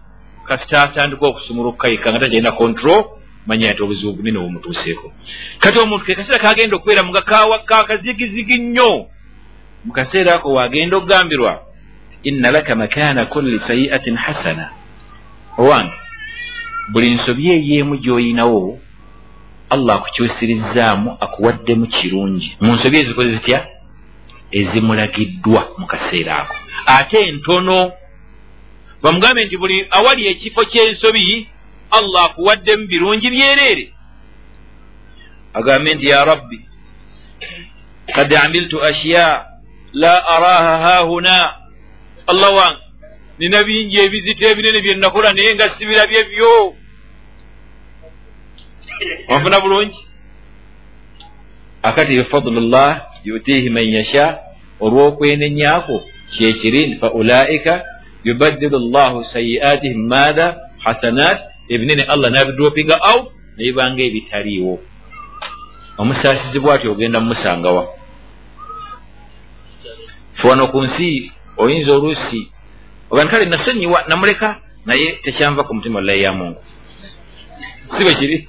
[0.45, 3.05] kasita atandika okusumuluka yekka nga takyalina kontrol
[3.47, 5.12] manya nti obuzibu bunene bumutuuseeko.
[5.59, 7.12] Kati omuntu ke kaseera kagenda okubeera mu
[7.67, 9.07] kakazigizigi nnyo.
[9.85, 11.67] Mu kaseera ako wagenda okugambirwa
[12.22, 14.70] inna laka makaana kulli sayiatin hasana.
[15.59, 15.92] Owange
[16.92, 18.81] buli nsobi eyeemu gy'oyinawo
[19.70, 22.57] allah akukyusirizaamu akuwaddemu kirungi.
[22.61, 23.66] Mu nsobi ezikoze zitya?
[24.50, 26.54] Ezimulagiddwa mu kaseera ako.
[26.87, 27.92] Ate entono
[29.02, 31.48] bamugambe nti buli awali ekifo ky'ensobi
[31.90, 33.92] allah akuwaddemu birungi byereere.
[35.54, 36.61] Agambe nti ya rabbi
[38.14, 39.46] kad amiltu ashya
[39.92, 41.54] la araha hahuna
[42.33, 42.83] allah wange
[43.38, 46.75] nina bingi ebizito ebinene bye nakola naye nga sibirabye byo.
[49.29, 49.99] Onfuna bulungi?
[51.83, 52.91] Akati bifadlullah
[53.25, 54.38] yutihi man yasha
[54.81, 56.03] olw'okwenenyako
[56.37, 57.85] kyekiri fa ulaika
[58.25, 61.38] yubaddilu llahu sayiatihim maatha hasanat
[61.69, 64.79] ebinene allah nabidropinga out nebibanga ebitaliiwo.
[65.99, 67.99] Omusaasizi bwati ogenda mumusangawa
[70.38, 72.51] fewano ku nsi oyinza oluusi
[73.11, 76.62] ogani kale nasonyiwa namuleka naye tekyanva ku mutima wallahi ya mungu.
[77.97, 78.49] Si bwe kiri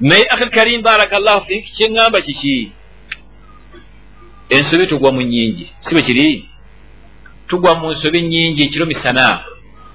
[0.00, 2.72] naye akhil karim baraka llahu fik kyeŋŋamba kiki?
[4.50, 6.48] Ensobi tugwa mu nyingi si bwe kiri
[7.48, 9.44] tugwa mu nsobi nyingi ekiro misana.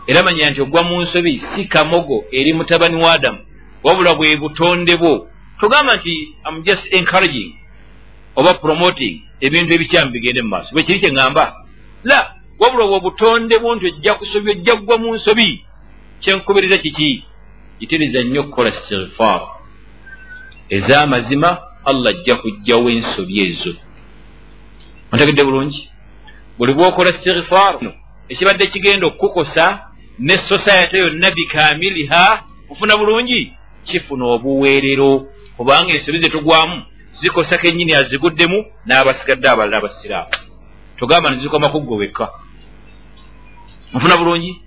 [0.08, 3.40] Era manya nti ogwa mu nsobi si kamogo eri mutabani wa adamu
[3.84, 5.28] wabula bwe butonde bwo.
[5.60, 7.56] Tugamba nti am just encouraging
[8.36, 10.70] oba promoting ebintu ebikyamu bigende mu maaso.
[10.74, 11.65] Bwekiri kye ŋŋamba
[12.06, 15.66] la wabula obwo butonde bwo nti ojja kusobi ojja kugwa mu nsobi.
[16.20, 17.24] Kyenkubiriza kiki?
[17.80, 19.42] Gitiriza nnyo okukola stigfar
[20.70, 23.74] ez'amazima allah ajja kugjawo ensobi ezo.
[25.12, 25.90] Ontegedde bulungi?
[26.58, 27.76] Buli bwokola stigfar
[28.30, 29.66] ekibadde kigenda okukukosa
[30.20, 33.54] ne society yonna bikamiliha ofuna bulungi?
[33.86, 36.84] Kifuna obuweerero kubanga ensobi zetugwamu
[37.22, 40.55] zikosa kennyini aziguddemu n'abasigadde abalala abasiraamu
[40.98, 42.30] tugamba nezikoma kuggwe wekka
[43.94, 44.62] nfuna bulungi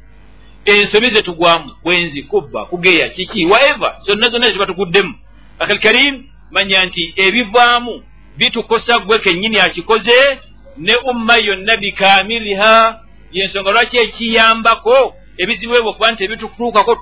[0.65, 5.15] ensobi zetugwamu bwenzi kubba kugeya kiki waeva zonna zonna zetuba tuguddemu
[5.59, 8.03] akalkarim manya nti ebivaamu
[8.37, 10.39] bitukosa gwe kennyini akikoze
[10.79, 13.01] ne umma yonna bikamiliha
[13.33, 16.97] yensonga lwaki ekiyambako ebizibu ebyo okuba nti ebitutuukako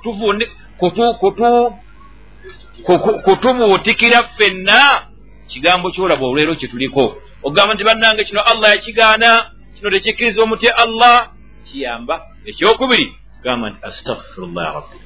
[3.23, 5.07] kutubuutikira ffenna
[5.47, 11.29] kigambo kyolaba olwero kyetuliko okugamba nti bannange kino allah yakigaana kino tekikkiriza omutya allah.
[11.71, 12.21] Kiyamba.
[12.45, 14.97] Ekyokubiri gamba nti astagfirullah rabbi.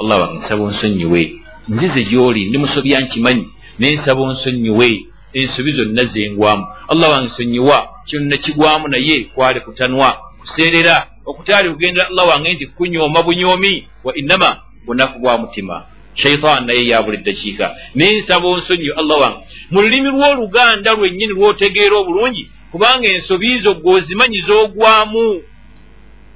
[0.00, 1.32] Allah wange nsaba onsonyiwe.
[1.68, 5.06] Nzize gyoli ndi musobya nkimanyi naye nsaba onsonyiwe.
[5.32, 6.66] Ensobi zonna zengwamu.
[6.88, 11.06] Allah wange nsonyiwa kino nekigwamu naye kwali kutanwa kuseerera.
[11.26, 17.02] Okutaali kugendera allah wange nti kunyooma bunyoomi wa innama bunafu bwa mutima shaitan naye ya
[17.02, 19.38] buli ddakiika naye nsaba onsonyi allah wange.
[19.70, 25.42] Mu lulimi lw'oluganda lwennyini lw'otegeera obulungi kubanga ensobi zo gweozimanyi z'ogwamu.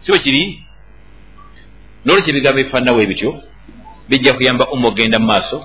[0.02, 0.62] Si bwe kiri?
[2.04, 3.42] Nolwekyo ebigambo ebifaananawo ebityo
[4.08, 5.58] bijja kuyamba umma okgenda mu maaso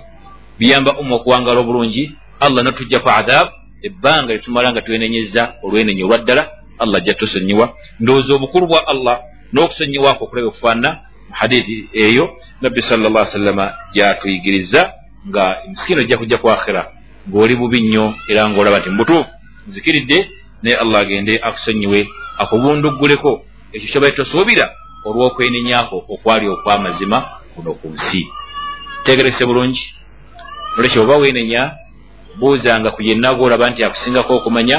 [0.59, 3.51] biyamba umma okuwangala obulungi allah notujjaku adhaabu
[3.83, 6.43] ebbanga litumala nga twenenyeza olwenenya olwa ddala
[6.79, 7.65] allah ajja tusonyiwa.
[7.99, 9.15] Ndowooza obukulu bwa allah
[9.53, 10.99] n'okusonyiwako okulaba okufaanana
[11.29, 14.81] mu hadithi eyo nabbi sala llah sallama gyatuyigiriza
[15.29, 16.91] nga misikini ojja kujja ku akhira
[17.29, 19.29] ng'oli bubi nnyo era ng'olaba nti mubutuufu
[19.67, 20.17] nzikiridde
[20.63, 21.99] naye allah agende akusonyiwe
[22.37, 23.31] akubundugguleko
[23.73, 24.65] ekyo kyoba tosuubira
[25.07, 27.17] olw'okwenenyako okwali okw'amazima
[27.55, 28.21] kuno ku nsi.
[29.05, 29.83] Tegerese bulungi.
[30.77, 31.61] Olwekyo oba weenenya
[32.39, 34.77] buuzanga ku yenna gwolaba nti akusingako okumanya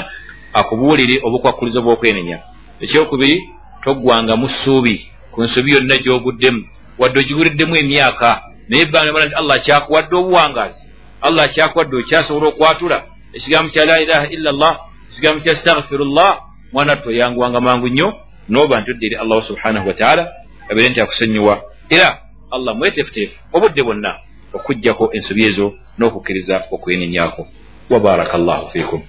[0.53, 2.39] akubuulire obukwakkulizo bw'okwenenya.
[2.81, 3.37] Ekyokubiri
[3.85, 6.65] toggwanga mu ssuubi ku nsobi yonna gy'oguddemu.
[6.99, 10.83] Wadde ogiwuliddemu emyaka naye ebbanga mala nti allah akyakuwadde obuwangaazi
[11.21, 12.99] allah akyakuwadde okyasobola okwatula.
[13.33, 14.75] Ekigambo kya la ilaha illa llah
[15.13, 16.41] ekigambo kya stagfirullah
[16.73, 18.15] mwana tte oyanguwanga mangu nnyo
[18.49, 20.33] nooba nti odde eri allahu subhanahu wataala
[20.71, 21.63] abeere nti akusonyiwa.
[21.91, 22.19] Era
[22.51, 24.19] allah mweteefuteefu obudde bwonna
[24.53, 27.49] okugjako ensobi ezo n'okukkiriza okwenenyako
[27.91, 29.03] wabaraka llahu fikum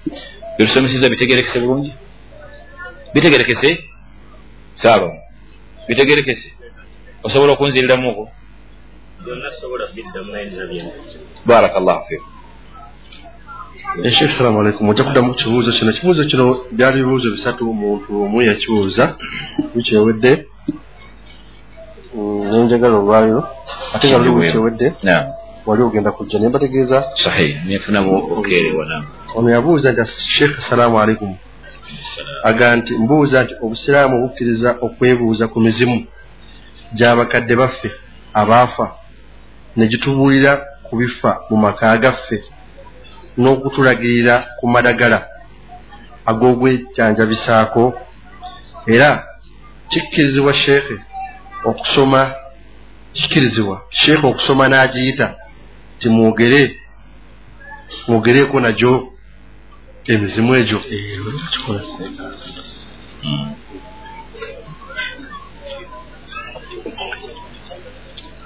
[0.57, 1.93] byetusomeseza bitegerekese bulungi?
[3.13, 3.83] Bitegerekese?
[4.81, 5.24] Saaba
[5.87, 6.47] bitegerekese.
[7.23, 8.29] Osobola okunziriramuko
[11.45, 12.27] baraka llahu fikum
[14.03, 15.91] eshek salamu aleikum ojja kuddamu ku kibuuzo kino.
[15.91, 19.15] Ekibuuzo kino byali bibuuzo bisatu omuntu omu yakibuuza
[19.75, 20.45] wiiki ewedde.
[22.51, 23.47] Nenjagala olwayo
[23.93, 24.93] ate nga luli wiiki ewedde
[25.65, 27.03] wali ogenda kujja naye mbategeeza.
[27.23, 29.03] Sahi nefunamu okeerewa nam
[29.35, 30.03] ono yabuuza nti
[30.37, 31.35] sheekh salaamu aleikum
[32.43, 35.97] aga nti mbuuza nti obusiraamu bukkiriza okwebuuza ku mizimu
[36.97, 37.89] gy'abakadde baffe
[38.33, 38.85] abaafa
[39.75, 40.51] ne gitubuulira
[40.85, 42.37] ku bifa mu maka gaffe
[43.37, 45.19] n'okutulagirira ku madagala
[46.25, 47.83] ag'ogwejjanjabisaako
[48.87, 49.09] era
[49.89, 50.95] kikkirizibwa sheekhe
[51.69, 52.19] okusoma
[53.13, 55.27] kikkirizibwa sheekhe okusoma n'agiyita
[55.99, 56.61] ti mwogere
[58.07, 59.11] mwogereeko nagyo
[60.07, 60.79] emizimu egyo.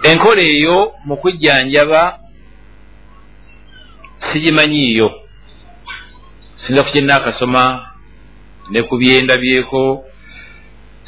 [0.04, 2.20] Enkola eyo mu kujjanjaba
[4.32, 5.08] sigimanyiiyo.
[6.62, 7.64] Singa ku kyenaakasoma
[8.72, 10.06] ne ku byendabyeko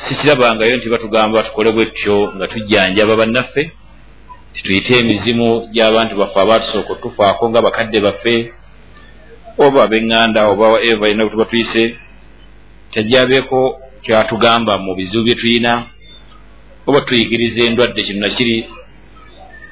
[0.04, 3.72] sikirabangayo nti batugamba batukole bwetyo nga tujjanjaba bannaffe
[4.54, 8.36] tituyite emizimu gy'abantu baffe abaatusooka otufaako nga bakadde baffe
[9.58, 11.96] oba ab'eŋŋanda oba eva yina bwe tuba tuyise
[12.94, 15.74] tajjabeeko kyatugamba mu bizibu bye tulina
[16.88, 18.68] oba tuyigiriza endwadde kino nakiri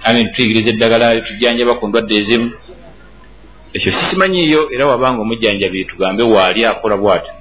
[0.03, 2.51] amin tuyigiriza eddagala tujjanjaba ku ndwadde ezimu.
[3.73, 7.31] Ekyo sikimanyiiyo era wabanga omujjanjabi tugambe waali akola bwati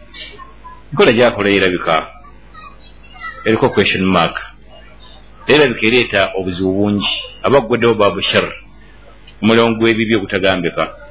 [0.92, 1.94] nkola gyakola erabika.
[3.44, 4.36] Eriko question mark.
[5.46, 7.08] Erabika ereeta obuzibu bungi.
[7.42, 8.46] Abaggweddewo babu shar
[9.42, 11.07] omulongo gw'ebibi ogutagambika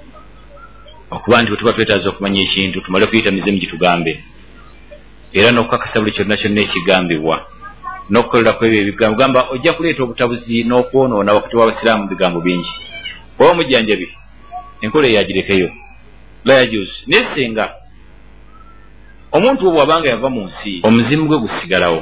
[1.11, 4.23] okuba nti bwe tuba twetaaza okumanya ekintu tumale kuyita mizimu gitugambe
[5.33, 7.37] era n'okukakasa buli kyonna kyonna ekigambibwa
[8.09, 9.17] n'okukolera ku ebyo ebigambo.
[9.19, 12.71] Gamba ojja kuleeta obutabuzi n'okwonoona wakati w'abasiraamu bigambo bingi.
[13.39, 14.07] Oba omujjanjabi
[14.81, 15.69] enkola eyagirekeyo.
[16.45, 17.65] La yajus naye senga
[19.31, 22.01] omuntu obwo abanga yava mu nsi omuzimu gwe gusigalawo.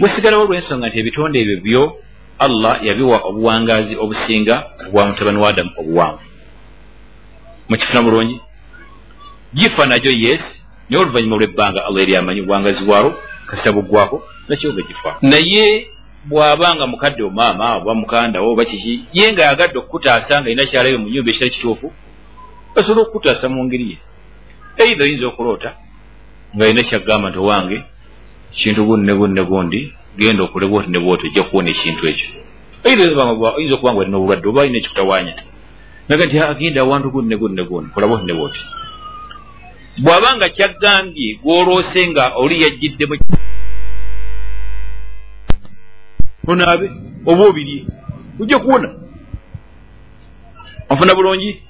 [0.00, 1.82] Gusigalawo olw'ensonga nti ebitonde ebyo byo
[2.38, 4.54] allah yabiwa obuwangaazi obusinga
[4.92, 6.31] bwa mutabani wa adamu obuwanvu
[7.72, 8.40] mukifuna bulungi
[9.54, 10.40] gifa najo yes.
[10.90, 13.10] Naye oluvannyuma lw'ebbanga allah eri amanyi obuwangaazi bwalo
[13.46, 15.16] kasita buggwako nakyoga gifa.
[15.22, 15.86] Naye
[16.28, 21.08] bw'abanga mukadde omaama oba mukandawo oba kiki ye nga yagadde okukutaasa nga ina kyalayo mu
[21.08, 21.92] nyumba ekitali kituufu
[22.74, 23.98] basobola okukutaasa mu ngeri ye.
[24.76, 25.70] Eitha oyinza okuloota
[26.56, 27.78] nga ina kyagamba nti owange
[28.52, 32.28] kintu gundi ne gundi ne gundi genda okole bwoti ne bwoti ojja kuwona ekintu ekyo.
[32.84, 35.34] Oyinza okuba nga alina obulwadde oba alina ekikutawanya
[36.08, 38.60] naga nti agenda awantu gundi ne gundi ne gundi kola bwoti ne bwoti
[40.02, 43.14] bw'abanga kyagambye gwoloose nga oli yajjiddemu
[46.46, 46.86] onaabe
[47.26, 47.84] oba obirye
[48.40, 48.88] ojja kuwona
[50.90, 51.62] onfuna bulungi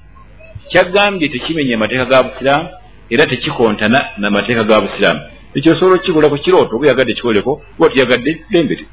[0.69, 2.69] kyagambye tekimenya amateeka ga busiraamu
[3.09, 5.21] era tekikontana namateeka ga busiraamu
[5.55, 8.85] ekyo osobola okukigulako kirooto oba yagadde kikoleko oba tuyagadde lembere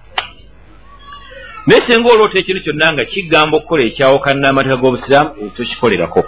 [1.70, 6.22] naye singa oloota ekintu kyonna nga kigamba okukola ekyawokana n'amateeka g'obusiraamu tokikolerako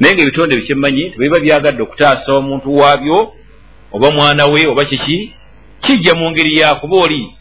[0.00, 3.18] naye nga ebitonde bikyemmanyi tebiba byagadde okutaasa omuntu waabyo
[3.92, 5.34] oba mwana we oba kiki
[5.82, 7.34] kijja mu ngeri yakuba oli.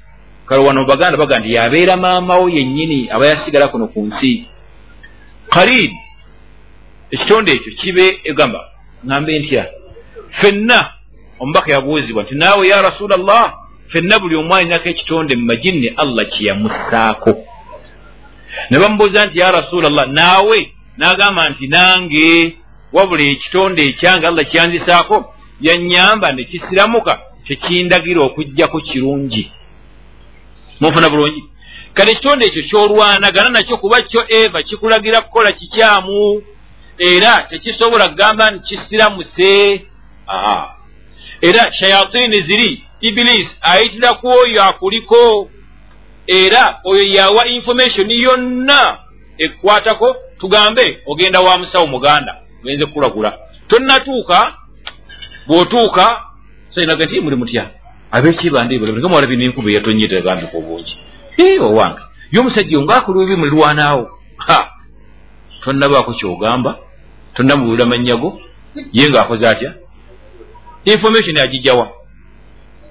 [0.46, 4.46] Kale wano baganda baga nti yabeera maamawo yennyini aba yasigala kuno ku nsi.
[5.50, 5.91] Kalid
[7.12, 8.60] ekitonde ekyo kibe egamba
[9.06, 9.65] ŋambe ntya.
[10.32, 10.94] Ffenna
[11.39, 13.61] omubaka yabuuzibwa nti naawe ya rasula llah
[13.91, 17.32] ffenna buli omu alinako ekitonde mu majinni allah kyeyamussaako
[18.69, 20.58] ne bamubuuza nti ya rasula llah naawe
[20.97, 22.56] n'agamba nti nange
[22.93, 29.51] wabula ekitonde ekyange allah kyanzisaako yannyamba ne kisiramuka kyekindagira okugjako kirungi.
[30.80, 31.43] Munfuna bulungi?
[31.93, 36.43] Kale ekitonde ekyo kyolwanagana nakyo kuba kyo eva kikulagira kukola kikyamu
[36.97, 39.82] era tekisobola kugamba nti kisiramuse
[41.41, 45.50] era shayatini ziri ibilisi ayitira ku oyo akuliko
[46.28, 48.98] era oyo yawa information yonna
[49.38, 53.38] ekwatako tugambe ogenda wa musawo muganda genze kukulagula
[53.68, 54.54] tonnatuuka
[55.48, 56.06] bw'otuuka
[56.76, 57.70] sayinaga nti muli mutya?
[58.12, 60.96] Abekibandibulanga mwalabi nenkuba eyatonyeta egambika obungi.
[61.60, 64.72] Owange yomusajja ngaakulubi mulirwanaawo ha!
[65.64, 66.78] Tonnabaako kyogamba
[67.36, 68.42] tonnamubuulira mannyago
[68.94, 69.74] ye ngaakoze atya?
[70.86, 71.92] Information agijjawa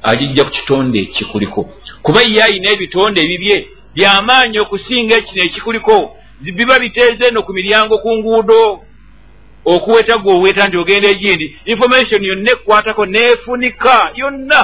[0.02, 1.70] agijja ku kitonde ekikuliko.
[2.02, 8.16] Kuba ye ayina ebitonde ebibye byamaanyi okusinga ekino ekikuliko biba biteeze eno ku miryango ku
[8.16, 8.80] nguudo.
[9.64, 14.60] Okuweta gwe oweeta nti ogenda egindi information yonna ekwatako neefunika yonna.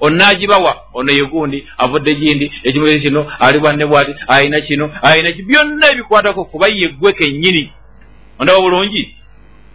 [0.00, 5.42] Onaagibawa ono ye gundi avudde gindi ekimuli kino ali bwanne bwati ayina kino ayina ki
[5.42, 7.72] byonna ebikwatako kuba ye gwe kennyini.
[8.38, 9.16] Ondaba bulungi?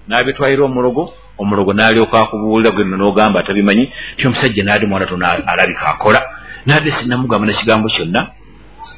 [0.07, 6.21] N'abitwalira omulogo omulogo n'alyoka akubuulira gweno n'ogamba atabimanyi ti omusajja naadi mwana tono alabika akola.
[6.65, 8.32] Naadde sinamugamba nekigambo kyonna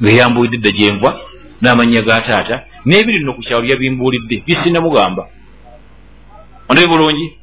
[0.01, 1.09] ngeyambuulidde dda gyenva
[1.61, 5.27] n'amannya ga taata n'ebiri nno ku kyalo yabimbuulidde byesinamugamba
[6.69, 7.33] ondabe bulungi?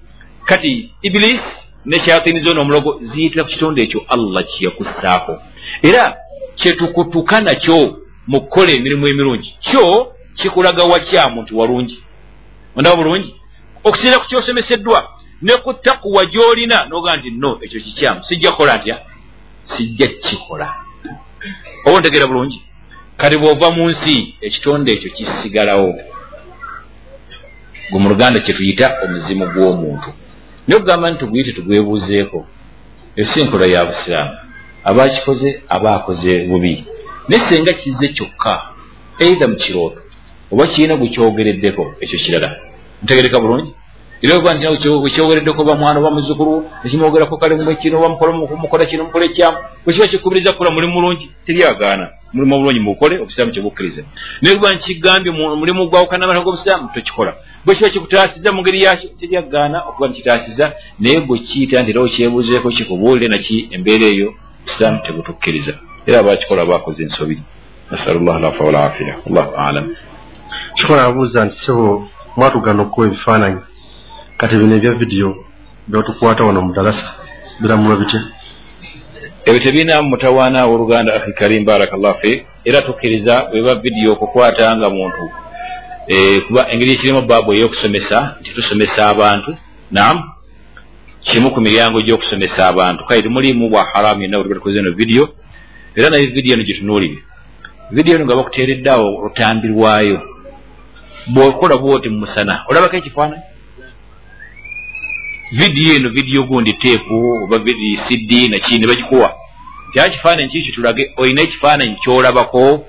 [0.44, 1.42] Kati ibilisi
[1.86, 5.34] nekyatini zona omulogo ziyitira ku kitonde ekyo allah kyeyakussaako
[5.82, 6.16] era
[6.56, 11.98] kyetukutuka nakyo mu kukola emirimu emirungi kyo kikulaga wakyamu nti walungi?
[12.76, 13.34] Ondaba bulungi
[13.86, 14.98] okusinira ku kyosomeseddwa
[15.42, 18.96] ne ku takuwa gy'olina noga nti no ekyo kikyamu sijja kukola ntya
[19.76, 20.68] sijja kukikola.
[21.84, 22.62] Oba ontegeera bulungi?
[23.16, 25.94] Kati bw'ova mu nsi ekitonde ekyo kisigalawo.
[27.90, 30.08] Gwe mu luganda kyetuyita omuzimu gw'omuntu.
[30.66, 32.46] Naye okugamba nti tuguyite tugwebuuzeeko
[33.16, 34.34] esi enkola ya busiraamu.
[34.84, 36.84] Aba akikoze aba akoze bubi.
[37.28, 38.52] Naye senga kize kyokka
[39.18, 40.00] eitha mu kirooto
[40.52, 42.50] oba kirina gwe kyogereddeko ekyo kirala
[43.02, 43.72] ntegereka bulungi.
[44.22, 49.04] Era oba nti wekyogereddeko oba mwana oba muzzukulu nekimwogerako kale mumwe kino oba mukola kino
[49.04, 54.02] mukole ekyamu bwe kiba kikubiriza kukola mulimu mulungi teryagaana mulimu obulungi mukole obusiraamu kyebukkiriza
[54.42, 57.34] naye kuba nkigambye mulimu gwawukana g'obusiraamu tokikola.
[57.64, 62.70] Bwe kiba kikutaasiza mu ngeri yakyo teryagaana okuba nikitaasiza naye bwe kiyita nti era okyebuuzeeko
[62.70, 64.28] kikubuulire naki embeera eyo
[64.62, 65.74] obusiraamu tebutukkiriza
[66.06, 67.42] era abakikola bakoze ensobi.
[67.90, 69.96] Nasalu llah lafa walafiya allahu alam.
[70.76, 71.56] Kikola abuuza nti
[72.36, 73.60] mwatugana okuwa ebifaananyi.
[74.36, 75.44] Kati bino ebya vidiyo
[75.88, 77.06] byatukwata wano mu dalasa
[77.60, 78.20] biramulwa bitya?
[79.44, 85.24] Ebyo tebirina mutawaana w'oluganda akhi karim barakallahu fi era tukkiriza bweba vidiyo okukwata nga muntu
[86.46, 89.56] kuba engeri ekirimu baabu ey'okusomesa nti tusomesa abantu.
[89.90, 90.16] Nam
[91.26, 93.06] kimu ku miryango gy'okusomesa abantu.
[93.06, 95.28] Kale temulimu bwa haramu yenna buli batukoze eno vidiyo
[95.96, 97.18] era naye vidiyo eno gyetunuulire
[97.90, 100.35] vidiyo eno nga bakuteereddeawo lutambi lwayo
[101.26, 102.64] bw'okola bwoti mu musana.
[102.68, 103.42] Olabako ekifaananyi
[105.52, 109.34] vidiyo eno vidiyo gundi teepu oba vidiyo cd nakii ne bagikuwa
[109.88, 112.86] nti a kifaananyi kiki tulage olina ekifaananyi kyolabako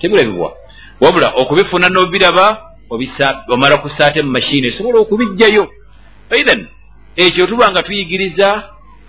[0.00, 0.52] tebirabibwa
[1.00, 2.66] wabula okubifuna n'obiraba
[3.48, 5.68] omala kusaate mu mashini esobola okubijjayo.
[6.30, 6.66] Aithan
[7.16, 8.62] ekyo tuba nga tuyigiriza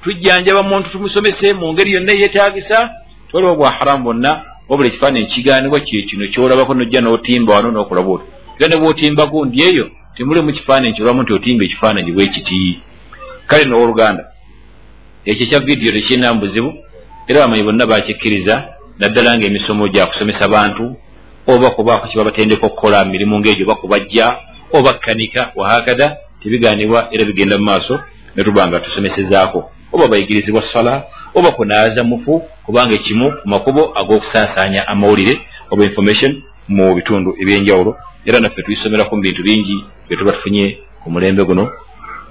[0.03, 2.89] tujjanjaba muntu tumusomese mu ngeri yonna eyetaagisa
[3.29, 8.25] twaliwo bwa haramu bonna wabula ekifaananyi kigaanibwa kye kino kyolabako nojja n'otimba wano n'okola bwoti
[8.59, 9.85] era ne bw'otimba gundi eyo
[10.15, 12.79] temulimu kifaananyi kyolwamu nti otimba ekifaananyi bwe kiti.
[13.47, 14.23] Kale n'oluganda
[15.25, 16.73] ekyo kya vidiyo tekirina buzibu
[17.27, 18.55] era bamanyi bonna bakikkiriza
[18.99, 20.95] naddala ngaemisomo gyakusomesa bantu
[21.47, 24.25] oba kubaako kyebabatendeka okukola mirimu ngaegyo oba kubajja
[24.73, 27.99] oba kanika wahakada tebiganibwa era bigenda mu maaso
[28.35, 31.03] netuba nga tusomesezaako oba bayigirizibwa sala
[31.35, 35.33] oba kunaaza mufu kubanga ekimu ku makubo ag'okusaasaanya amawulire
[35.71, 37.95] oba information mu bitundu ebyenjawulo.
[38.25, 41.69] Era naffe tuyisomeraku mu bintu bingi byetuba tufunye ku mulembe guno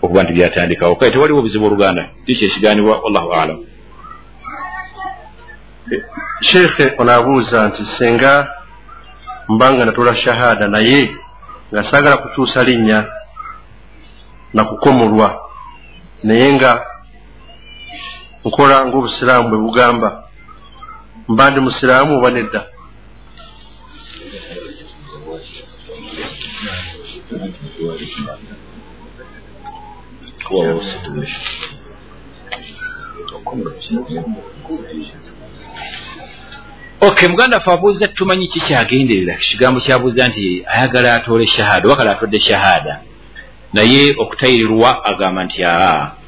[0.02, 0.96] okuba nti byatandikawo.
[0.96, 2.08] Kale tewaliwo obuzibu oluganda?
[2.26, 3.58] Kiki ekiganibwa wallahu alam
[6.40, 8.48] sheekhe onaabuuza nti senga
[9.48, 11.16] mbanga natula shahada naye
[11.72, 13.06] nga saagala kukyusa linnya
[14.54, 15.40] nakukomolwa
[16.22, 16.86] naye nga
[18.44, 20.08] nkola ngaobusiraamu bwe bugamba.
[21.28, 22.60] Mba ndi musiraamu oba nedda?
[37.00, 39.34] Ok muganda fe abuuza tumanyi ki kyagenderera?
[39.36, 43.00] Kigambo kyabuuza nti ayagala atoole shahada oba kale atodde shahada.
[43.72, 46.19] Naye okutayirirwa agamba nti aa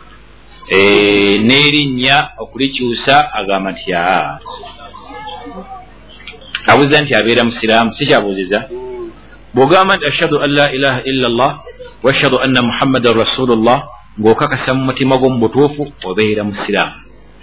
[0.71, 4.39] n'erinnya okulikyusa agamba nti aa
[6.67, 8.69] abuuza nti abeera musiraamu si kyabuuziza.
[9.55, 11.53] Bw'ogamba nti ashhadu an la ilaha illa llah
[12.03, 13.79] wa ashhadu anna muhammadan rasulullah
[14.21, 16.95] ng'okakasa mu mutima gwo mu butuufu obeera musiraamu.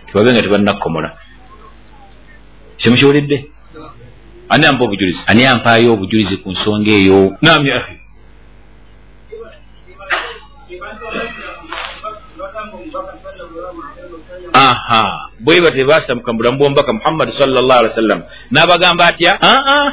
[0.08, 1.10] Tibabe nga tebannakkomola
[2.78, 3.38] kimukiwulidde?
[4.50, 5.20] Ani ampa obujulizi?
[5.28, 7.38] Ani ampaayo obujulizi ku nsonga eyo?
[7.42, 7.99] Nam ya ahi
[14.60, 15.30] aha.
[15.40, 19.92] Bweba tebasamuka mubulamu bwomubaka muhammadi salllah ali wa sallam n'abagamba atya aa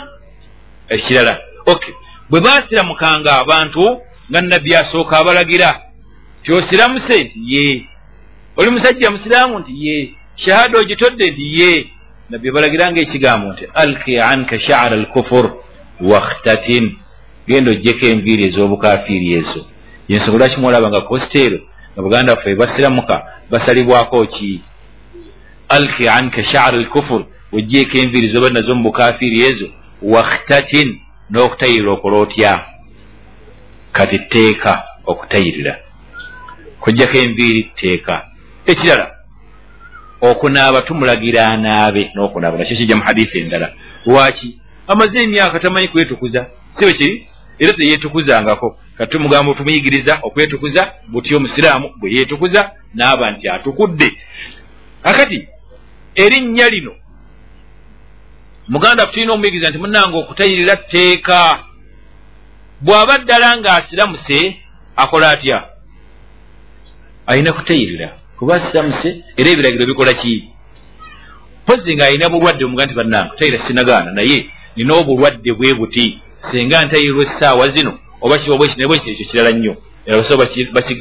[0.88, 1.34] ekirala
[1.66, 1.82] ok
[2.30, 3.84] bwe basiramukanga abantu
[4.30, 5.70] nga nabbi asooka abalagira
[6.42, 7.86] tyosiramuse nti ye.
[8.56, 10.14] Oli musajja musiraamu nti ye.
[10.36, 11.86] Shahada ogitodde nti ye
[12.30, 15.46] nabbi balagiranga ekigambo nti alki anka shaara alkufur.
[16.00, 16.96] Wakhtatin
[17.48, 19.60] genda ogjeko enviiri ez'obukafiiri ezo
[20.08, 21.58] yensonga lwaki mwolaba nga kositeero
[21.97, 24.61] nga buganda baffe basiramuka basalibwako ki?
[25.68, 29.68] Alki anka shaara alkufur ogyeko enviiri zoba nazo mu bukafiiri ezo
[30.03, 32.64] wakhtatin n'okutayirira okola otya
[33.92, 35.78] kati tteeka okutayirira.
[36.80, 38.26] Kujjako enviiri tteeka.
[38.66, 39.11] Ekirala
[40.20, 42.59] okunaaba tumulagira anaabe n'okunaaba.
[42.59, 43.72] Nakyo kijja mu hadiisi endala.
[44.07, 44.59] Lwaki?
[44.88, 46.47] Amaze emyaka tamanyi kwetukuza.
[46.78, 47.28] Sibe kiri
[47.59, 54.09] era teyeetukuzangako kati tumugamba tumuyigiriza okwetukuza butyo omusiraamu bwe yeetukuza naaba nti atukudde.
[55.02, 55.48] Akati
[56.14, 56.92] erinnya lino
[58.68, 61.59] muganda tulina omuyigiriza nti munange okutayirira tteeka.
[62.80, 64.57] Bw'aba ddala ng'asiramuse
[64.96, 65.68] akola atya?
[67.26, 68.09] Ayina kutayirira.
[68.38, 70.50] Kuba asiramuse era ebiragiro bikola ki?
[71.66, 76.20] Pozi ng'alina bulwadde omuga nti bannange kutayira sinagaana naye nina obulwadde bwe buti
[76.51, 79.76] singa ntayirirwa essaawa zino oba kiba bweki naye bweki ekyo kirala nnyo
[80.07, 80.45] erabasoba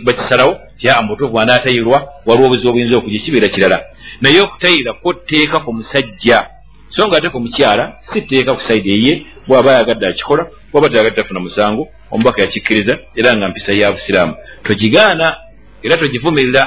[0.04, 3.78] bakisalawo tya mutuufu anaatayirwa waliwo obuzibu obuyinza okujja kibeera kirala
[4.22, 6.48] naye okutayira ko tteeka ku musajja
[6.90, 7.84] so nga ate ku mukyala
[8.14, 13.38] si tteeka ku saidi eye bw'aba ayagadde akikola bwaba tayagadde afuna musango omubaka yakikkiriza era
[13.38, 15.28] nga mpisa ya busiraamu togigaana
[15.84, 16.64] era togivumirira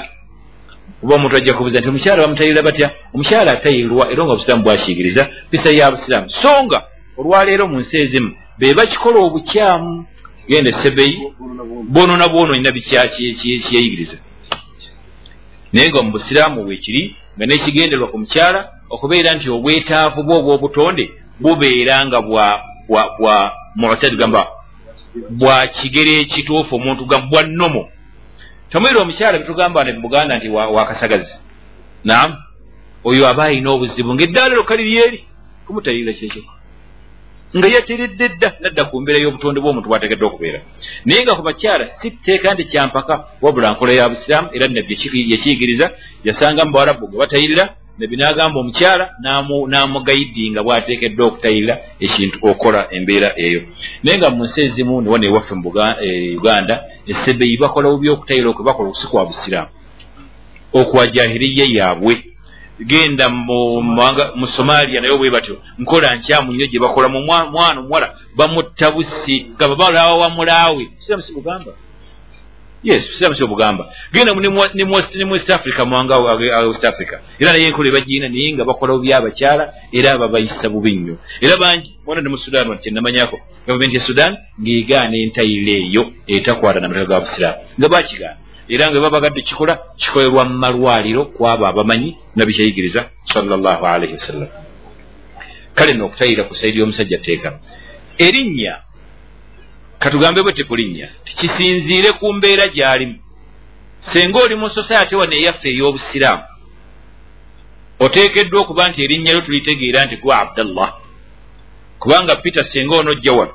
[1.02, 5.70] oba omuntu ajja kubuza nti omukyala bamutayirira batya omukyala atayirirwa era nga obusiraamu bwakiyigiriza mpisa
[5.78, 6.78] ya busiraamu so nga
[7.18, 10.06] olwaleero mu nsi ezimu be bakikola obukyamu
[10.48, 11.16] genda esebeyi
[11.92, 14.16] bwonona bwononyina bikyekiyeyigiriza
[15.72, 21.04] naye nga mu busiraamu bwekiri nga nekigenderwa ku mukyala okubeera nti obwetaavu bwe obw'obutonde
[21.40, 22.46] bubeera nga bwa
[22.88, 24.42] bwa bwa mutad gamba
[25.30, 27.88] bwa kigero ekituufu omuntu ga bwa nnomo.
[28.70, 31.34] Tamwira omukyala bitugamba ne buganda nti wakasagazi
[32.04, 32.36] naam
[33.04, 35.24] oyo aba ayina obuzibu ngaeddaala ero kali lyeri
[35.66, 36.42] kumutayirira kyekyo
[37.56, 40.60] nga yateredde dda nadda ku mbeera y'obutonde bw'omuntu bwateekeddwa okubeera.
[41.04, 44.94] Naye nga ku bakyala si teeka nti kyampaka wabula nkola ya busiraamu era nabbi
[45.32, 45.86] yakiyigiriza
[46.24, 47.64] yasanga mu bawalabu nga batayirira
[47.98, 49.04] nabbi n'agamba omukyala
[49.70, 51.74] n'amugayidinga bw'ateekeddwa okutayirira
[52.04, 53.60] ekintu okola embeera eyo.
[54.02, 55.72] Naye nga mu nsi ezimu ne wana ewaffe mu
[56.04, 56.74] e, uganda
[57.10, 59.70] essebeyi bakola bubi okutayirira okwe bakola okusi kwa busiraamu.
[60.80, 62.12] Okwajahiriye yaabwe
[62.86, 65.56] genda mu somalia naye bwe batyo.
[65.78, 71.32] Nkola nkyamu nnyo gye bakola mu mwana omuwala bamutta busi nga babalawa wamulaawe siramu si
[71.32, 71.72] bugamba?
[72.82, 73.92] Yes siramu si bugamba.
[74.12, 74.32] Genda
[74.74, 74.84] ne
[75.24, 77.18] mu east africa muwanga west africa.
[77.38, 81.16] Era naye enkola ebagiina naye nga bakola bubi abakyala era babayisa bubi nnyo.
[81.40, 86.80] Era bangi bona ne mu sudan wati kyenamanyako gavumenti ya sudan ng'egaana entayiro eyo etakwata
[86.80, 93.10] namateka ga busiraamu nga bakigaana era nga babagadde kikola kikolerwa mu malwaliro kwabo abamanyi nabikyayigiriza
[93.32, 94.48] salllah alaihi wasallam
[95.78, 97.60] kale nookutayira ku saidi y'omusajja teeka.
[98.18, 98.82] Erinnya
[99.98, 103.18] katugambe bwe tekulinnya tikisinziire ku mbeera gy'alimu.
[104.12, 106.44] Senga oli mu sosayate wano eyaffe ey'obusiraamu
[108.00, 110.90] oteekeddwa okuba nti erinnya lyo tulitegeera nti gwa abdallah.
[111.98, 113.54] Kubanga peter senga onojja wano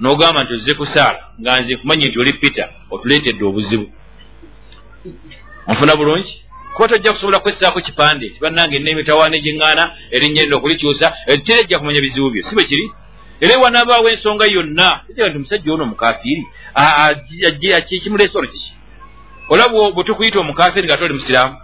[0.00, 3.86] n'ogamba nti ozze kusaala nga nze kumanyi nti oli peter otuleetedde obuzibu
[5.68, 6.40] nfuna bulungi?
[6.74, 12.30] Kuba tojja kusobola kwessaako kipande tibannange nemitawaana egyeŋŋaana erinnya lino okulikyusa tera ejja kumanya bizibu
[12.30, 12.90] byo si bwe kiri?
[13.40, 16.46] Era ewanabaawo ensonga yonna ega nti omusajja ono omukafiiri
[18.02, 18.72] kimuleesa ono kiki?
[19.48, 21.56] Olaba bwe tukuyita omukafiiri nga toli musiraamu.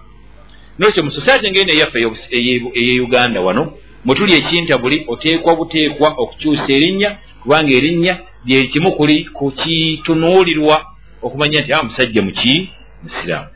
[0.79, 1.99] Nolwekyo mu society ngeri eyaffe
[2.31, 3.73] eye uganda wano
[4.05, 10.87] mwe tuli ekinta buli oteekwa buteekwa okukyusa erinnya kubanga erinnya lyekimu kuli kukitunuulirwa
[11.23, 12.71] okumanya nti a musajja muki
[13.03, 13.49] musiraamu.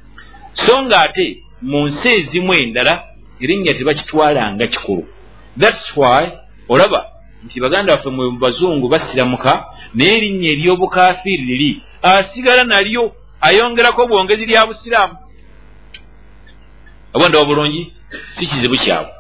[0.67, 3.05] So nga ate mu nsi ezimu endala
[3.41, 5.07] erinnya tebakitwalanga kikulu.
[5.61, 6.33] Thats why
[6.69, 7.07] olaba
[7.45, 9.65] nti baganda baffe mu bazungu basiramuka
[9.95, 15.17] naye erinnya ery'obukafiiri liri asigala nalyo ayongerako bwongezi lya busiraamu.
[17.15, 17.93] Obwandawa bulungi
[18.39, 19.13] si kizibu kyabwe.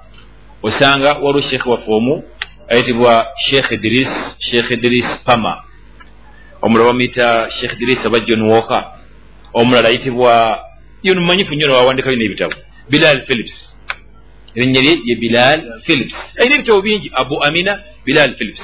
[0.62, 2.24] Osanga waliwo sheekhe waffe omu
[2.68, 4.08] ayitibwa sheekh idris
[4.50, 5.62] sheekh idris pama.
[6.62, 8.84] Omulala bamuyita sheekh idris aba john walker
[9.54, 10.32] omulala ayitibwa
[11.02, 12.54] yono mumanyifu nnyo nawawandikayo n'ebitabo
[12.90, 13.56] bilal philips
[14.54, 17.72] erinnya lye ye bilal philips ayina ebitabo bingi abu amina
[18.04, 18.62] bilal philips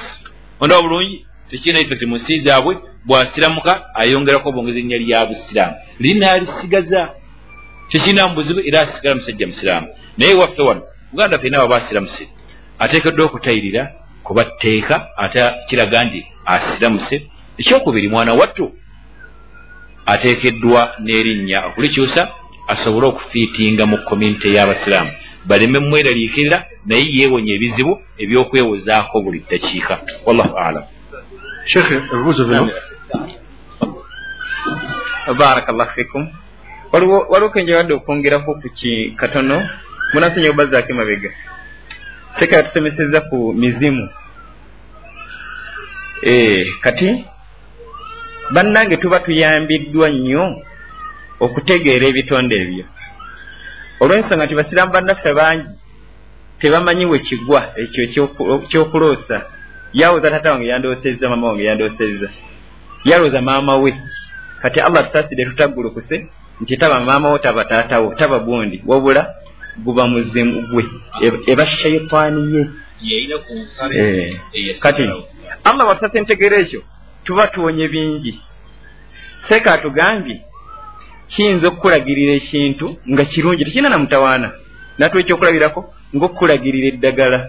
[0.59, 5.75] ondawa bulungi tekirina effect mu nsi zaabwe bwasiramuka ayongerako obwongezi erinnya lya busiraamu.
[5.99, 7.09] Linaalisigaza.
[7.89, 9.87] Tekirinamu buzibu era asigala musajja musiraamu.
[10.17, 10.81] Naye waffe wano
[11.13, 12.27] uganda ffe naabo baasiramuse
[12.79, 17.27] ateekeddwa okutayirira kubatteeka ate kiraga nti asiramuse
[17.57, 18.71] ekyokubiri mwana wattu
[20.05, 22.21] ateekeddwa n'erinnya okulikyusa
[22.67, 25.11] asobole okufiitinga mu komunite y'abasiraamu.
[25.45, 29.95] Baleme mweraliikirira naye yeewonya ebizibu ebyokwewozaako buli ddakiika.
[30.25, 30.83] Wallahu alam
[31.65, 32.69] shekhe ebibuuzo bino?
[35.39, 36.29] Barakallah fikum
[36.91, 39.57] waliwo kenjawadde okwongerako ku ki katono?
[40.13, 41.29] Munasenya obazaako emabega.
[42.39, 44.09] Seka yatusomeseza ku mizimu.
[46.23, 47.25] Ee kati
[48.53, 50.63] bannange tuba tuyambiddwa nnyo
[51.39, 52.85] okutegeera ebitonde ebyo.
[54.01, 55.69] Olw'ensonga nti basiraamu bannaffe bangi
[56.59, 58.27] tebamanyi we kigwa ekyo
[58.69, 59.37] kyokuloosa.
[59.93, 62.29] Yawooza tata wange yandoosezza maama wange yandoosezza.
[63.05, 63.91] Yalowooza maama we.
[64.61, 66.27] Kati allah tusaasidde tutaggulukuse
[66.61, 68.83] nti taba maama wo taba taatawo taba gundi.
[68.87, 69.35] Wabula
[69.77, 70.85] guba muzimu gwe
[71.47, 72.69] eba shaitaani
[73.01, 73.39] ye.
[74.79, 75.01] Kati
[75.63, 76.81] allah watusase ntegeera ekyo
[77.23, 78.39] tuba tuwonye bingi.
[79.49, 80.41] Seeka atugambye
[81.27, 84.49] kiyinza okukulagirira ekintu nga kirungi tekirina namutawaana
[84.97, 85.81] natuwa ekyokulabirako
[86.15, 87.39] ngaokukulagirira eddagala.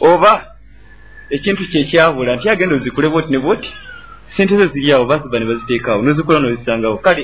[0.00, 0.32] Oba
[1.30, 3.70] ekintu kyekyabula nti agenda ozikule bwoti ne bwoti
[4.36, 6.96] sente zo ziri awo baziba ne baziteekaawo nozikula nozisangawo.
[7.04, 7.22] Kale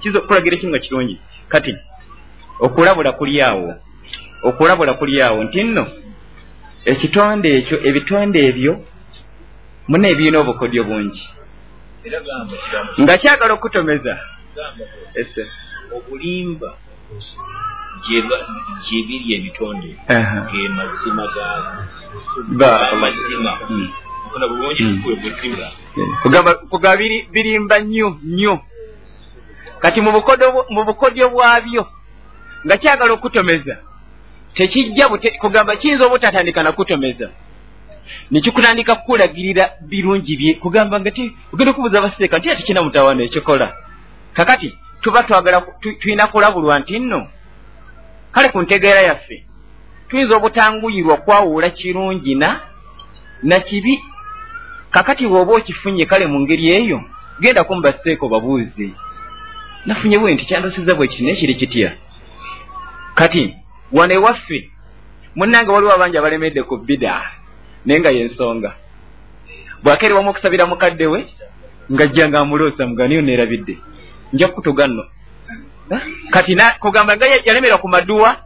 [0.00, 1.16] kiyinza okukulagira ekintu nga kirungi?
[1.48, 1.72] Kati
[2.60, 3.74] okulabula kuli awo
[4.42, 5.44] okulabula kuli awo.
[5.44, 5.84] Nti nno
[6.84, 8.72] ekitonde ekyo ebitonde ebyo
[9.88, 11.22] muna ebirina obukodyo bungi.
[13.00, 14.14] Nga kyagala okutomeza
[15.96, 16.70] obulimba
[18.86, 19.90] gyebiri ebitonde
[20.48, 21.24] ge mazima
[22.58, 23.52] gamazima
[26.22, 26.96] kugamba
[27.32, 28.54] birimba nnyo nnyo.
[29.78, 30.00] Kati
[30.74, 31.82] mu bukodyo bwabyo
[32.64, 33.76] nga kyagala okutomeza
[34.54, 35.08] tekijja
[35.40, 37.28] kugamba kiyinza obutatandika nakutomeza
[38.30, 43.74] nekikutandika kukulagirira birungi bye kugamba nga ti ogenda okubuuza abaseeka nti ati kina mutawaana ekikola?
[44.34, 45.60] Kakati tuba twagala
[46.00, 47.28] tulina kulabulwa nti nno
[48.32, 49.44] kale ku ntegeera yaffe
[50.08, 52.60] tuyinza obutanguyirwa kwawuula kirungi na
[53.42, 54.04] nakibi
[54.90, 57.00] kakati bw'oba okifunye kale mu ngeri eyo
[57.40, 58.90] genda kumbaseeko babuuze.
[59.86, 61.96] Nafunye bwe nti kyandosiza bwe kino ekiri kitya?
[63.14, 63.54] Kati
[63.92, 64.70] wano ewaffe
[65.36, 67.30] munnange waliwo abangi abalemedde ku bida
[67.86, 68.70] naye nga yensonga
[69.82, 71.26] bwakerewamu okusabira mukadde we
[71.92, 73.78] ngajja nga amuloosa muganiyo neerabidde
[74.32, 75.04] nja kukutuga nno.
[76.30, 78.36] Kati kugamba nga yalemera ku maduwa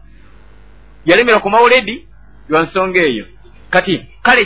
[1.07, 2.07] yalemera ku mawuledi
[2.49, 3.27] lwa nsonga eyo.
[3.71, 4.45] Kati kale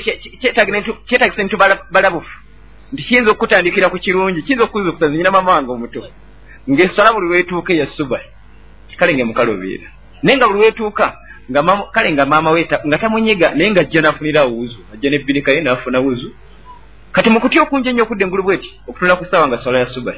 [1.07, 1.57] kyetagisa nitu
[1.91, 2.39] balabufu.
[2.93, 6.07] Nti kiyinza okutandikira ku kirungi kiyinza okuzukusa zinyina mama wange omuto.
[6.71, 8.21] Ngaesala buli lwetuuka eya suba
[8.97, 9.89] kale nga mukalubiira
[10.23, 10.61] naye nga buli
[11.49, 15.61] lwetuuka kale nga maama we nga tamunyiga naye nga ajja nafunira wuzu ajja nebinika ye
[15.61, 16.33] nafuna wuzu.
[17.13, 20.15] Kati mukutya okunja ennyo okudda engulu bweti okutunula ku ssaawa nga swala ya suba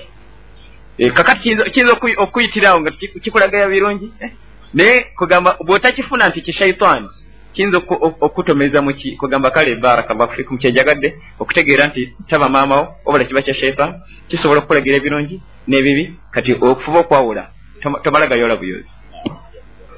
[0.99, 2.91] e, kakati kiyinza okuyitirawo nga
[3.22, 4.12] kikulagaya birungi?
[4.20, 4.31] Eh?
[4.74, 7.09] naye kugamba bw'otakifuna nti kishaitaani
[7.53, 7.79] kiyinza
[8.20, 13.95] okutomeza muki kugamba kale barakallahu fikum kyejagadde okutegeera nti taba maamawo obala kiba kya shaitan
[14.29, 17.51] kisobola okukulagira ebirungi n'ebibi kati okufuba okwawula
[18.03, 18.91] tomala gayola buyozi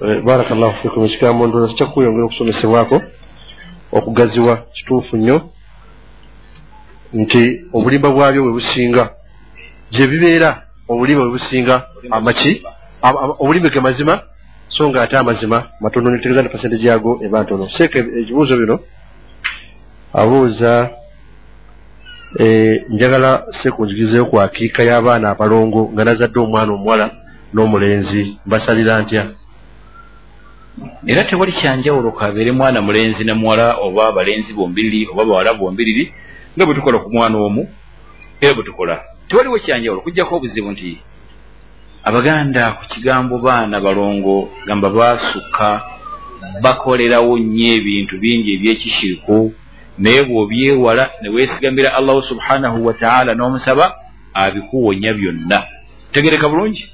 [0.02, 1.04] eh, barakallahu fikum.
[1.04, 3.02] Ekigambo ndooza kyakweyongera okusomesebwako
[3.92, 5.50] okugaziwa kituufu nnyo.
[7.12, 9.10] Nti obulimba bwabyo bwe businga
[9.90, 11.74] gye bibeera obulimba bwe businga
[12.10, 12.62] amaki
[13.38, 14.20] obulimba ge mazima
[14.68, 18.80] so nga ate amazima matono nitegeeza ne pasente gyago eba ntono seeka ekibuuzo bino
[20.12, 20.90] abuuza
[22.40, 22.44] e,
[22.88, 27.10] njagala seeku njigizeyo ku akiika y'abaana abalongo nga nazadde omwana omuwala
[27.54, 29.26] n'omulenzi mbasalira ntya
[31.06, 36.12] era tewali kyanjawulo kabeere mwana mulenzi ne muwala oba abalenzi bombiriri oba bawala bombiriri
[36.56, 37.68] nga bwe tukola ku mwana omu
[38.40, 39.02] era bwe tukola.
[39.28, 40.98] Tewaliwo kyanjawulo kujjako obuzibu nti
[42.04, 45.82] abaganda ku kigambo baana balongo gamba baasukka
[46.62, 49.52] bakolerawo nnyo ebintu bingi ebyekishiriku
[49.98, 53.94] naye bw'obyewala ne weesigamira allahu subhanahu wataala n'omusaba
[54.34, 55.58] abikuwonya byonna.
[56.12, 56.84] Tegereka bulungi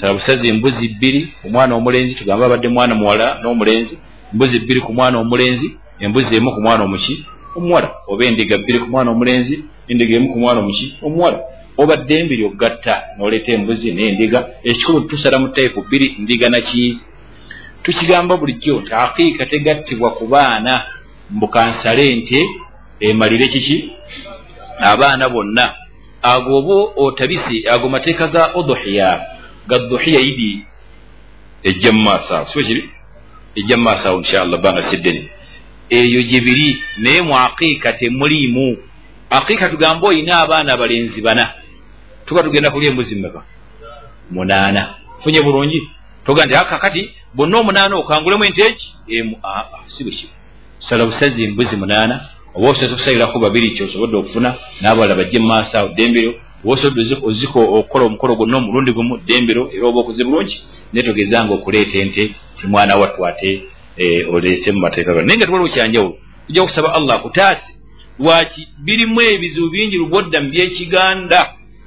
[0.00, 3.98] sala busazi embuzi bbiri omwana omulenzi tugambe abadde mwana muwala n'omulenzi
[4.32, 5.68] embuzi bbiri ku mwana omulenzi
[6.00, 7.24] embuzi emu ku mwana omuki
[7.56, 11.38] omuwala oba endiga bbiri ku mwana omulenzi endiga emu ku mwana omuki omuwala.
[11.78, 16.98] Oba ddembi lyogatta noleeta embuzi n'endiga ekikulu tusala mu taipu bbiri ndiga naki
[17.82, 20.86] tukigamba bulijjo nti aqiika tegattibwa ku baana
[21.30, 22.40] mbukansale nti
[23.00, 23.90] emalire kiki?
[24.80, 25.74] Abaana bonna.
[26.22, 29.35] Ago oba otabise ago mateeka ga oduhiya
[29.68, 30.64] ga duhiya idi
[31.62, 32.82] ejja mu maaso awo siba kiri
[33.56, 35.28] ejja mu maaso awo inshallah banga seddeni
[35.90, 38.76] eyo gye biri naye mu aqiika temuliimu
[39.30, 41.54] aqiika tugamba oyina abaana abalenzi bana
[42.26, 43.42] tuba tugenda kulya embuzi mmeka
[44.30, 45.90] munaana funye bulungi
[46.26, 49.64] toga nti akakati bonna omunaana okangulemu ente eki emu aa
[49.96, 50.32] si bwe kiba
[50.88, 55.88] sala busazi embuzi munaana oba osobola okusalirako babiri kyosobodde okufuna n'abawala bajje mu maaso awo
[55.88, 56.34] dembero
[56.66, 60.56] oba osobodde oziko okukola omukolo gwonna omulundi gumu dembero era oba okuze bulungi
[60.92, 63.50] naye togezanga okuleeta ente timwana wattu ate
[64.34, 67.76] oleete mu mateeka ga naye nga tuwaliwo kyanjawulo tujja kusaba allah akutaase
[68.18, 68.68] lwaki?
[68.84, 71.40] Birimu ebizibu bingi lubodda mu byekiganda.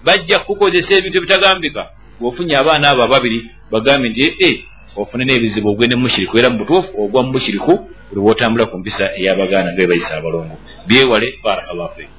[0.05, 1.81] Bajja kukozesa ebintu ebitagambika.
[2.19, 3.39] Bw'ofunye abaana abo ababiri
[3.71, 4.63] bagambe nti ee
[4.95, 6.37] ofune n'ebizibu ogwende mushiriku.
[6.37, 7.73] Era mu butuufu ogwa mu bushiriku
[8.09, 10.55] buli wootambula ku mpisa ey'abagaana nga ebayisa abalongo.
[10.87, 12.09] Byewale barakallahu fik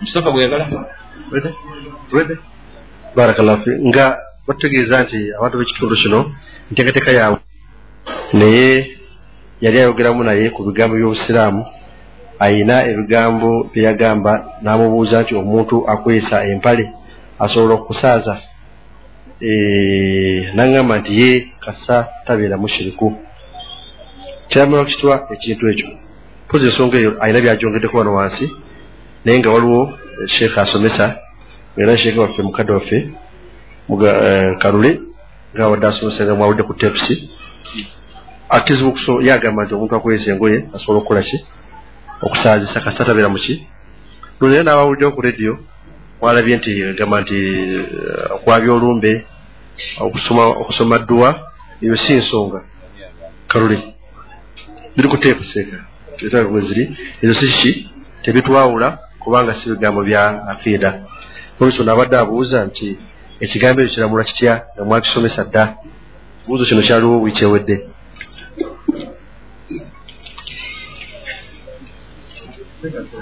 [0.00, 0.86] nam mustafa gweyagala
[3.16, 6.20] barakallahu fik nga batutegeeza nti abantu b'ekitundu kino
[6.70, 7.40] nteekateeka yaabwe
[8.32, 8.96] naye
[9.60, 11.66] yali ayogeramu naye ku bigambo by'obusiraamu
[12.38, 14.32] ayina ebigambo byeyagamba
[14.62, 16.84] n'amubuuza nti omuntu akwesa empale
[17.38, 18.34] asobola okusaaza
[20.56, 21.30] naŋŋamba nti ye
[21.64, 21.96] kasa
[22.26, 23.14] tabeera mushiriku.
[24.48, 25.88] Kiramira kitwa ekintu ekyo
[26.48, 28.46] pozi ensonga eyo ayina byajongeddeko wano wansi
[29.24, 31.16] naye nga waliwo sheekha asomesa
[31.76, 33.10] era sheekha waffe mukadde waffe
[34.58, 35.00] kalule
[35.54, 37.30] nga wadde asomesa nga mwawudde ku tepusi
[38.48, 41.38] akizibu yagamba nti omuntu akwesa engoye asobola okukola ki?
[42.22, 43.66] Okusaazisa kasa tabeera muki
[44.40, 45.58] lunaye n'abawuliddewo ku rediyo
[46.20, 47.36] mwalabye nti gamba nti
[48.36, 49.24] okwabya olumbe
[50.60, 51.30] okusoma dduwa
[51.82, 52.60] ebyo si nsonga.
[53.48, 53.78] Kalule
[54.96, 57.88] biri ku teepu seeka bwe ziri ezo si kiki
[58.22, 58.98] tebitwawula
[59.28, 60.90] kubanga si bigambo bya afiida
[61.60, 62.88] olwekyo naabadde abuuza nti
[63.44, 64.54] ekigambo ekyo kiramulwa kitya?
[64.74, 65.64] Nga mwakisomesa dda.
[66.46, 67.74] Buuzo kino kyaliwo bwikyewedde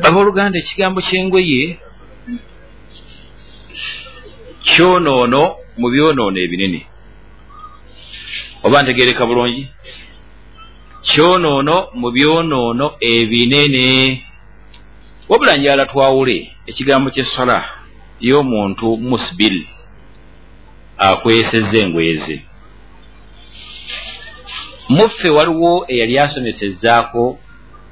[0.07, 1.63] abooluganda ekigambo ky'engoye
[4.69, 5.43] kyonoono
[5.81, 6.81] mu byonoono ebinene.
[8.65, 9.65] Oba ntegereka bulungi?
[11.09, 13.87] Kyonoono mu byonoono ebinene
[15.29, 17.65] wabula njala twawule ekigambo kyesala
[18.21, 19.67] y'omuntu musbil
[20.99, 22.43] akwesezza engoyeze
[24.89, 27.39] muffe waliwo eyali asomesezzaako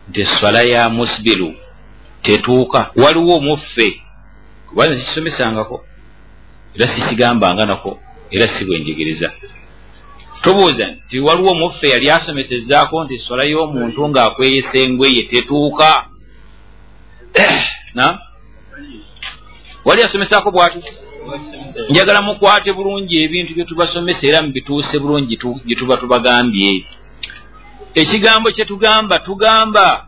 [0.08, 1.54] nti eswala ya musbiru
[2.22, 2.90] tetuuka.
[2.96, 4.00] Waliwo muffe
[4.68, 5.84] kuba nekisomesangako
[6.74, 7.98] era sikigambanga nako
[8.30, 9.32] era si bwenjigiriza
[10.42, 16.06] tobuuza nti waliwo muffe yali asomesezzaako nti eswala y'omuntu ng'akweyesa engweye tetuuka
[19.84, 20.84] wali asomesako bwati?
[21.90, 26.86] Njagala mukwate bulungi ebintu byetubasomesa era mubituuse bulungi gyetuba tubagambye.
[27.94, 30.06] Ekigambo kyetugamba tugamba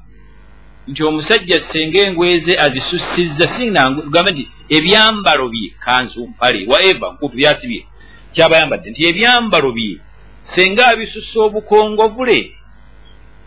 [0.89, 7.87] nti omusajja senga engweze azisusiza singambe nti ebyambalo bye kanzu mpale waeva nkutu byasibye
[8.35, 9.99] kyabayambadde nti ebyambalo bye
[10.55, 12.39] senga abisusa obukongovule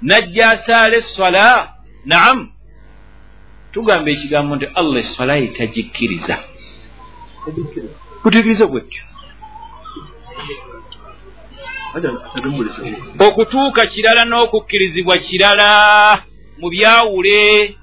[0.02, 1.70] najja asaala eswala
[2.06, 2.48] naamu
[3.72, 6.36] tugamba ekigambo nti allah eswala ye tagikkiriza
[8.22, 9.03] kutegeeza bwetyo.
[13.28, 15.70] Okutuuka kirala n'okukkirizibwa kirala
[16.59, 17.76] mu byawule.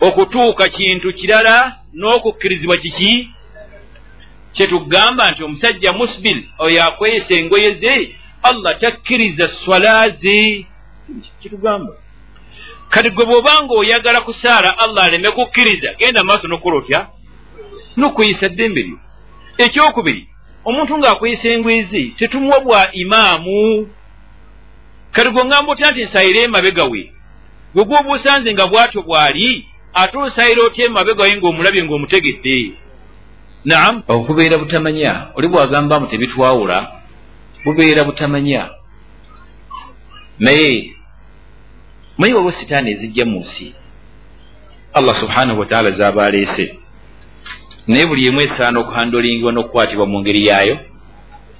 [0.00, 3.30] Okutuuka kintu kirala n'okukkirizibwa kiki?
[4.52, 7.94] Kyetugamba nti omusajja musbil oyo akweyesa engoye ze
[8.42, 10.66] allah takkiriza swala ze
[11.40, 11.92] kitugamba
[12.94, 15.94] kati gwe bw'obanga oyagala kusaala allah aleme kukkiriza.
[15.98, 17.06] Genda maaso nokukola otya
[17.96, 18.98] nokuyisa ddembe lyo
[19.58, 20.28] ekyokubiri
[20.64, 23.88] omuntu ng'akweyisa engwezi tetumuwa bwa imaamu.
[25.12, 27.12] Kati gwe ngamba otya nti nsayire emabega we?
[27.74, 32.72] Gwe gwoba osanze nga bw'atyo bw'ali ate osayira otya emabega we ng'omulabye ng'omutegedde?
[33.64, 34.02] Naam.
[34.08, 36.78] Okubeera butamanya oli bw'agambamu tebitwawula
[37.64, 38.70] bubeera butamanya.
[40.38, 40.93] Naye
[42.18, 43.74] manyi waliwo sitaani ezijja mu nsi
[44.92, 46.78] allah subhanahu wataala zaaba aleese
[47.86, 50.78] naye buli emu esaana okuhandolingibwa n'okukwatibwa mu ngeri yaayo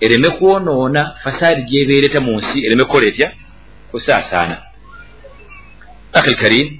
[0.00, 3.32] ereme kwonoona fasaadi gyebeereta mu nsi ereme kukola etya
[3.90, 4.57] kusaasaana
[6.12, 6.78] akhil karim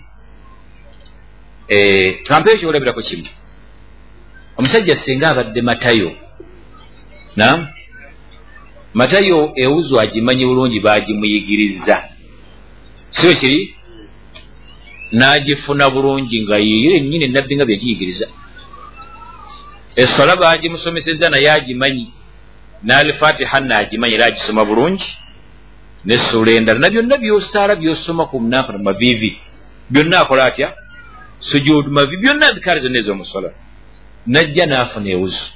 [1.69, 3.29] eh, trampeyo kyolabirako kimu
[4.57, 6.13] omusajja singa abadde matayo.
[7.37, 7.69] Nam
[8.95, 10.81] matayo ewuzu agimanyi bulungi
[13.21, 13.77] bagimuyigiriza siwe kiri
[15.13, 18.27] n'agifuna bulungi nga yiire ennyini nabbi nga byegiyigiriza
[19.97, 22.13] essola bagimusomeseza naye agimanyi
[22.85, 25.05] n'alifatiha naagimanyi era agisoma bulungi.
[26.05, 29.39] Nessuula endala na byonna byosaala byosoma ku munafa mavivi
[29.91, 30.75] byonna akola atya?
[31.41, 33.51] Sujudu mavivi byonna bikaale zonna ez'omusola
[34.27, 35.47] najja n'afuna ewuzu.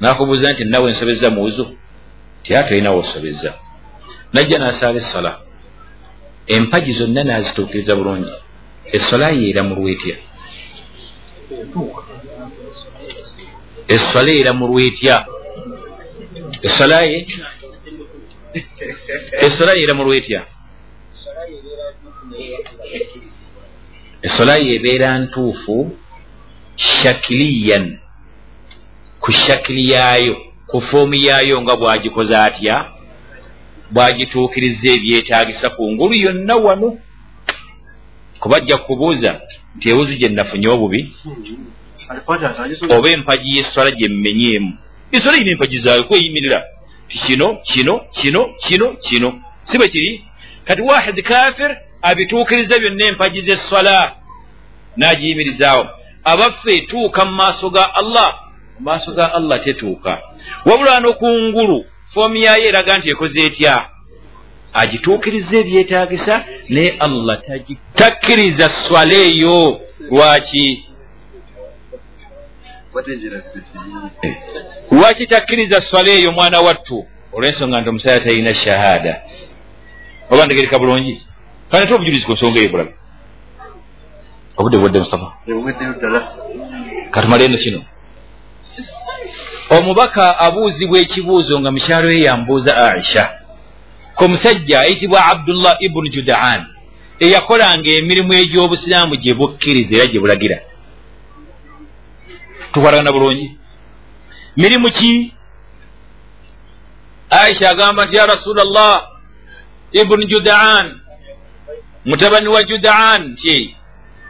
[0.00, 1.76] N'akubuuza nti nawe nsobeza mu wuzu?
[2.42, 3.54] Tyatolinawo osobeza
[4.32, 5.38] najja n'asaala essola
[6.56, 8.32] empagi zonna n'azituukiriza bulungi.
[8.96, 10.16] Essola yeera mu lwetya.
[13.94, 15.16] Essola era mu lwetya.
[16.66, 17.18] Essola ye?
[19.46, 20.40] Essola yeera mu lwetya.
[24.22, 25.96] Essola yeebeera ntuufu
[26.76, 27.98] shakiliyan.
[29.20, 30.36] Ku shakili yaayo
[30.70, 32.76] ku foomu yaayo nga bwagikoze atya
[33.90, 36.98] bwagituukiriza ebyetaagisa ku ngulu yonna wano
[38.40, 39.40] kubajja kukubuuza
[39.76, 41.00] nti ewuzu gye nafunye obubi
[42.90, 44.78] oba empagi y'eswala gye mmenyeemu.
[45.12, 46.64] Eswala yina empagi zaayo kweyimirira.
[47.08, 49.42] Ti kino kino kino kino kino.
[49.70, 50.24] Si bwe kiri?
[50.64, 54.14] Kati wahid kafir abituukiriza byonna empagi z'eswala
[54.96, 55.86] n'agiyimirizaawo.
[56.24, 58.30] Abaffe etuuka mu maaso ga allah
[58.78, 60.18] mu maaso ga allah tetuuka.
[60.66, 61.84] Wabula no ku ngulu
[62.14, 63.74] foomu yayo eraga nti ekoze etya?
[64.72, 67.42] Agituukiriza ebyetaagisa naye allah
[67.94, 69.80] takkiriza swala eyo.
[70.10, 70.84] Lwaki
[74.90, 77.06] lwaki takkiriza swala eyo mwana wattu?
[77.32, 79.22] Olw'ensonga nti omusaya talina shahada.
[80.30, 81.22] Oba ntegereka bulungi?
[81.70, 82.94] Kanete obujulizi ku nsonga eyo bulabe.
[84.56, 85.32] Obudde bwedde mustafa.
[87.10, 87.80] Katumale eno kino
[89.76, 93.24] omubaka abuuzibwa ekibuuzo nga mukyalo ye yambuuza aisha.
[94.14, 96.66] Ku musajja ayitibwa abdullah ibunu judaan
[97.20, 100.58] eyakolanga emirimu egy'obusiraamu gye bukkiriza era gye bulagira.
[102.72, 103.56] Tukwatagana bulungi.
[104.56, 105.32] Mirimu ki?
[107.30, 109.08] Aisha agamba nti ya rasula llah
[109.92, 111.00] ibunu judaan
[112.04, 113.76] mutabani wa judaan nti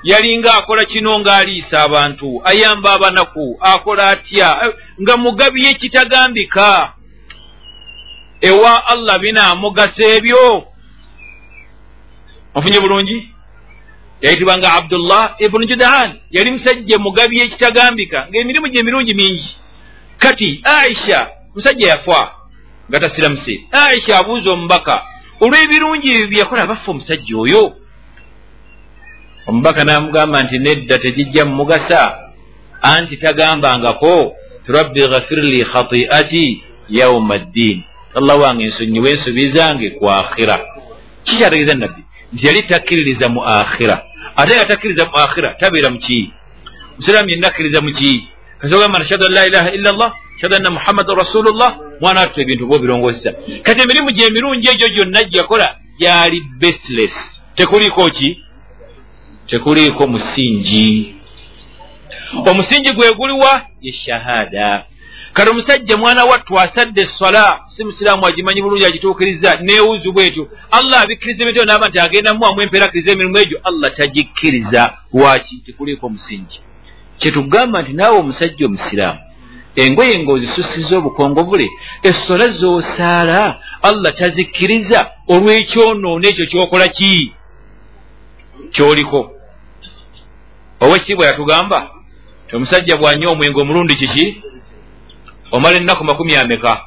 [0.03, 4.73] yalinga akola kino ng'aliisa abantu ayamba abanaku akola atya
[5.03, 6.93] nga mugabiye kitagambika.
[8.41, 10.67] Ewa allah binaamugasa ebyo.
[12.55, 13.29] Ofunye bulungi?
[14.21, 19.57] Yayitibwanga abdullah ibunu judahan yali musajja mugabi ekitagambika ng'emirimu gye emirungi mingi.
[20.19, 22.35] Kati aisha musajja yafa
[22.91, 25.03] nga tasiramuse aisha abuuza omubaka
[25.41, 27.77] olw'ebirungi ebyo byeyakola abafa omusajja oyo?
[29.47, 32.01] Omubaka n'amugamba nti nedda tegijja mumugasa
[32.83, 34.37] anti tagambangako
[34.77, 37.83] rabbi ghafirli khatiati yauma ddiin
[38.19, 40.57] allah wange ensonyiwe ensobi zange ku akhira
[41.25, 42.03] kikyategeeza nabbi
[42.33, 43.97] nti yali takkiririza mu akhira
[44.37, 46.33] ate nga takkiriza mu akhira tabeera muki
[46.99, 48.29] musiraamu yenna akkiriza muki
[48.61, 51.77] kasogamba nashhadu an la ilaha illa llah shhadu anna muhammadan rasulullah.
[52.01, 57.13] Mwana watu ebintu oba obirongosesa kati emirimu gyemirungi egyo gyonna gyakola gyali baseless.
[57.55, 58.45] Tekuliiko ki?
[59.47, 61.15] Tekuliiko musingi
[62.51, 64.85] omusingi gwe guliwa ye shahada.
[65.33, 71.43] Kati omusajja mwana wattu asadde eswala si musiraamu agimanyi bulungi agituukiriza neewuzu bwetyo allah abikkiriza
[71.43, 74.97] emiteo naaba nti agenda muwamu empeera akkiriza emirimu egyo allah tagikkiriza.
[75.15, 75.57] Lwaki?
[75.67, 76.61] Tekuliiko musingi
[77.19, 79.21] kyetugamba nti naawe omusajja omusiraamu
[79.77, 81.69] engoye ng'ozisusiza obukongovule
[82.03, 85.11] essola z'osaala allah tazikkiriza.
[85.29, 87.33] Olw'ekyonoono ekyo kyokola ki?
[88.73, 89.31] Kyoliko.
[90.81, 91.91] Owekitiibwa yatugamba
[92.53, 94.43] omusajja bw'anywa omwenge omulundi kiki?
[95.53, 96.83] Omala ennaku makumi ameka?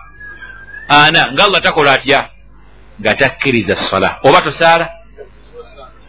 [0.87, 2.29] Ana nga allah takola atya?
[3.01, 4.89] Nga takkiriza sola oba tosaala?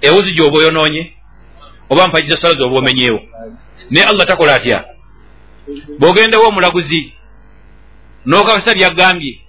[0.01, 1.13] Ewuzi gyoba oyonoonye?
[1.91, 3.21] Oba mpagiza sola zoba omenyeewo?
[3.91, 4.85] Naye allah takola atya?
[5.99, 7.13] Bw'ogendawo omulaguzi
[8.27, 9.41] n'okakasa byaggambye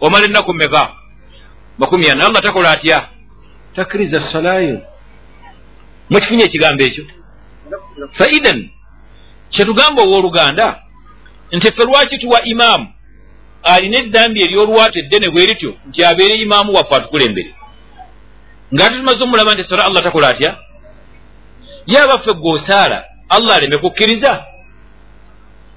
[0.00, 0.92] omala ennaku meka
[1.78, 3.08] makumi ana allah takola atya?
[3.76, 4.82] Takkiriza solayo
[6.10, 7.04] mukifunye ekigambo ekyo?
[8.18, 8.70] Faidan
[9.54, 10.66] kyetugamba owooluganda
[11.52, 12.86] nti ffe lwaki tuwa imaamu
[13.62, 17.54] alina eddambi eryolwata eddene bwe rityo nti abeere imaamu waffe atukulembere
[18.74, 20.56] ng'ate tumaze omulaba nti sola allah takola atya?
[21.86, 24.44] Ye abaffe gweosaala allah aleme kukkiriza?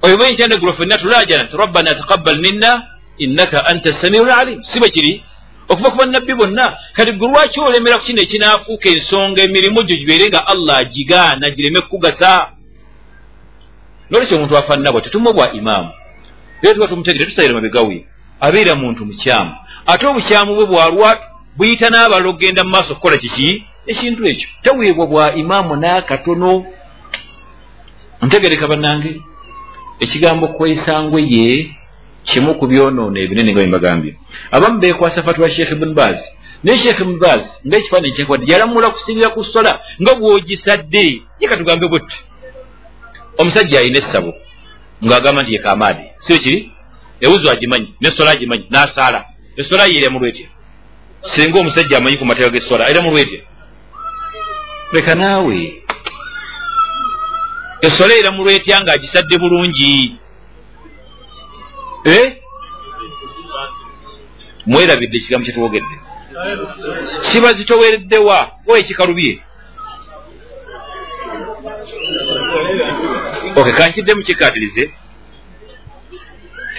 [0.02, 5.24] Oyo bwenkyanegulwa ffenna tulajana nti rabbana taqabbal minna innaka anta samiu lalim si bwe kiri?
[5.70, 10.28] Okuva ku bannabbi bonna kati gwe lwaki olemera ku kino ekinaafuuka ensonga emirimu gyo gibeere
[10.30, 12.57] nga allah agigaana gireme kukugasa
[14.10, 15.90] nolwekyo omuntu afa nabwe tetumubwa imaamu.
[16.62, 18.06] Era tuba tumutegere tusalire mabegawe
[18.40, 19.52] abeera muntu mukyamu.
[19.86, 21.20] Ate obukyamu bwe bwalwa
[21.58, 23.66] buyita n'abalala okugenda mu maaso okukola kiki?
[23.88, 24.48] Ekintu ekyo.
[24.64, 26.66] Teweebwa bwa imaamu n'akatono.
[28.22, 29.22] Ntegereka bannange
[30.00, 31.76] ekigambo kwesangwe ye
[32.26, 34.12] kimu ku byonoono ebinene nga bembagambye
[34.52, 36.18] abamu beekwasa fatwa sheekh ibuni baz.
[36.64, 41.06] Naye sheekh ibuni baz ngaekifaananyi kyekwadde yalamula kusingira ku sola nga bw'ogisadde.
[41.40, 42.18] Ye katugambe bwetti
[43.38, 44.34] omusajja alina essabo
[45.06, 46.72] ng'agamba nti yekamaadi sio kiri?
[47.22, 49.26] Ewuzo agimanyi nesola agimanyi n'asaala.
[49.58, 50.48] Esola yeera mu lwetya
[51.36, 53.42] singa omusajja amanyi ku mateeka g'essola era mu lwetya
[54.94, 55.58] leka naawe.
[57.82, 60.16] Esola era mu lwetya ng'agisadde bulungi?
[64.66, 65.96] Mwerabidde ekigambo kyetuwogedde
[67.32, 69.34] kiba zitowereddewa oyo ekikalubye
[73.58, 74.92] ok kankiddemu kikatirize.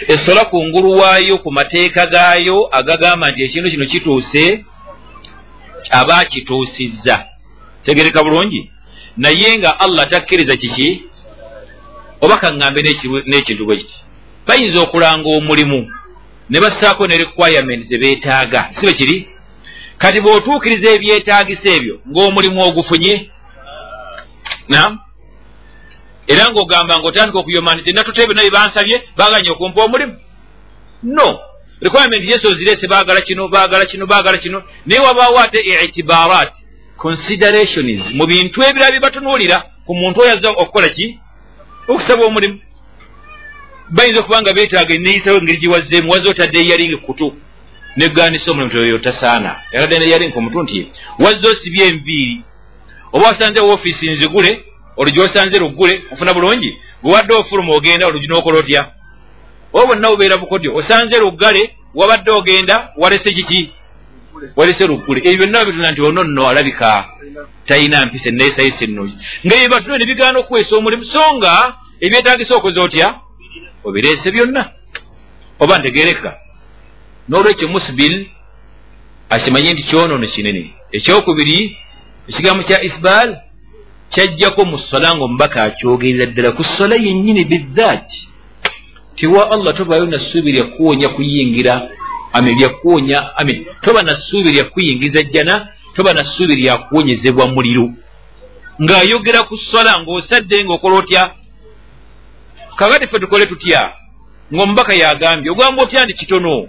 [0.08, 4.64] Esola kungulu waayo ku mateeka gaayo agagamba nti ekintu kino kituuse
[5.90, 7.26] aba akituusizza
[7.84, 8.70] tegereka bulungi?
[9.16, 11.02] Naye nga allah takkiriza kiki?
[12.20, 12.80] Oba kaŋŋambe
[13.26, 13.94] n'ekintu bwe kiti?
[14.46, 15.90] Bayinza okulanga omulimu
[16.50, 18.70] ne bassaako ne requirement ze beetaaga.
[18.74, 19.28] Si bwe kiri?
[19.98, 23.30] Kati bw'otuukiriza ebyetaagisa ebyo ng'omulimu ogufunye
[24.68, 24.98] nam
[26.28, 30.16] era ng'ogamba ng'otandika okuyoma nti natute byonna bye bansabye baaganye okumpa omulimu.
[31.02, 31.40] No.
[31.80, 34.62] Requirement yesu ozireese baagala kino baagala kino baagala kino.
[34.86, 36.52] Naye wabaawo ate itibarat
[36.96, 41.18] considerations mu bintu ebirala bye batunuulira ku muntu oyo azza okukola ki?
[41.88, 42.60] Okusaba omulimu.
[43.90, 47.36] Bayinza okuba nga beetaaga eneeyisawo engeri giwazzeemu wazze otadde eyaringi ku kutu
[47.96, 52.42] negganisa omulimu toyo tasaana yatadde neyaringi ku mutu nti wazze osibye enviiri
[53.12, 54.64] oba wasanze woofiisi nzigule
[54.98, 56.70] olwo gyosanze luggule ofuna bulungi
[57.02, 58.82] bwewadde ofuluma ogenda olugi n'okola otya?
[59.72, 61.62] Oba bonna bubeera bukodyo osanze luggale
[61.94, 63.70] wabadde ogenda walese kiki?
[64.56, 65.20] Walese luggule.
[65.20, 67.08] Ebyo byonna babituna nti ono nno alabika
[67.66, 69.14] talina mpisa eneesayisa ennungi
[69.46, 73.14] nga ebyo batuna ne bigaana okuweesa omulimu so nga ebyetagisa okoze otya?
[73.84, 74.70] Obireese byonna.
[75.60, 76.30] Oba ntegereka
[77.28, 78.26] n'olwekyo musibil
[79.30, 80.74] akimanye nti kyonoono kinene.
[80.92, 81.76] Ekyokubiri
[82.28, 83.47] ekigambo kya isbaal
[84.10, 88.28] kyajjako mu sola nga omubaka akyogerera ddala ku sola yennyini bidhaati
[89.16, 91.90] tiwa allah tobaayo nassuubi lya kuwonya kuyingira
[92.32, 97.90] ami lya kuwonya ami toba nassuubi lya kuyingiza jjana toba na ssuubi lyakuwonyezebwa muliro.
[98.82, 101.34] Ng'ayogera ku sola ng'osadde ng'okola otya?
[102.76, 103.92] Kakati ffe tukole tutya?
[104.54, 106.68] Ng'omubaka yagambye ogamba otya ndi kitono?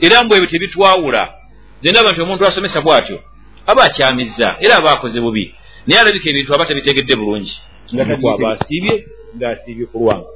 [0.00, 1.22] Era mbw ebyo tebitwawula.
[1.82, 3.18] Zendaba nti omuntu asomesa bw'atyo
[3.66, 5.54] aba akyamizza era aba akoze bubi
[5.86, 7.54] naye alabika ebintu aba tabitegedde bulungi.
[7.94, 8.94] Nga takwaba asiibye
[9.36, 10.30] ng'asiibye ku lwanga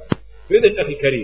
[0.49, 1.21] wethe takikari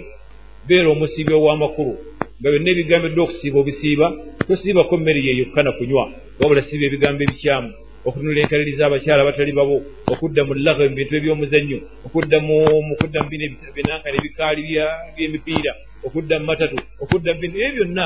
[0.68, 1.94] beera omusiibye ow'amakulu
[2.40, 4.08] nga byonna ebigambiddwa okusiiba obisiiba
[4.48, 6.06] tosiibako mmere yeyokka na kunywa
[6.40, 7.72] wabula siiba ebigambo ebikyamu.
[8.06, 9.78] Okutunula enkaliriza abakyala abatali babo
[10.12, 13.46] okudda mu laga mu bintu ebyomuzannyo okudda mukudda mu bino
[13.76, 14.62] binankana ebikaali
[15.16, 15.72] by'emipiira
[16.06, 18.06] okudda mu matatu okudda mu bino ebyo byonna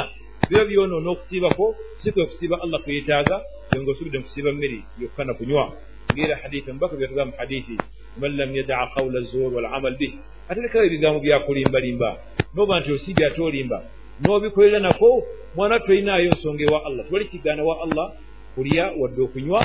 [0.49, 1.65] biba byonoona okusiibako
[2.01, 3.35] si kwe kusiiba allah kwetaaga
[3.73, 5.73] nga osubidde mu kusiiba mmere yokka na kunywa
[6.17, 7.77] ngeera hadithi mubaka byatugamba mu hadithi
[8.17, 10.13] man lam yadaa qawla zuur walamal bih
[10.49, 12.09] aterekawo ebigambo byakulimbalimba
[12.55, 13.77] noba nti osiibye ate olimba
[14.21, 15.23] n'obikolera nako
[15.55, 18.07] mwana tolinaayo nsonga ewa allah tewali kigaana wa allah
[18.55, 19.61] kulya wadde okunywa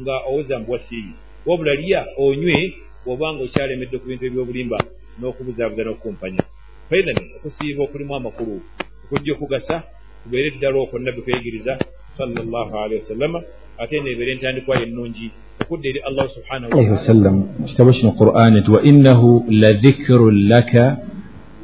[0.00, 1.14] nga owoza mbu wasiiyi
[1.46, 2.74] wabula lya onywe
[3.04, 4.78] bw'obanga okyalemedde ku bintu ebyobulimba
[5.18, 6.42] n'okubuzaabuza n'okukumpanya
[6.90, 8.58] faidan okusiiba okulimu amakulu
[9.04, 9.76] okujja okugasa
[10.22, 11.78] kubeere ddala okwo nabbi kweyigiriza
[12.18, 13.40] wasallama
[13.78, 20.48] ate neebeere entandikwa yennungi okudda eri allahu subhanahu wasallam kitabo kino qur'an nti wainnahu ladhikirun
[20.48, 20.96] laka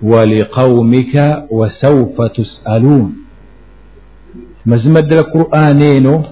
[0.03, 3.13] waliqaumika wasaufa tusaluun
[4.65, 6.25] mazima ddala qur'an eno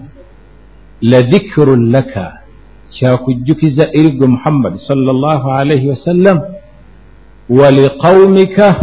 [1.02, 2.38] ladhikirun laka
[2.98, 6.40] kyakujjukiza eri gwe muhammadi sala llahu alaihi wasallam
[7.48, 8.80] waliqaumika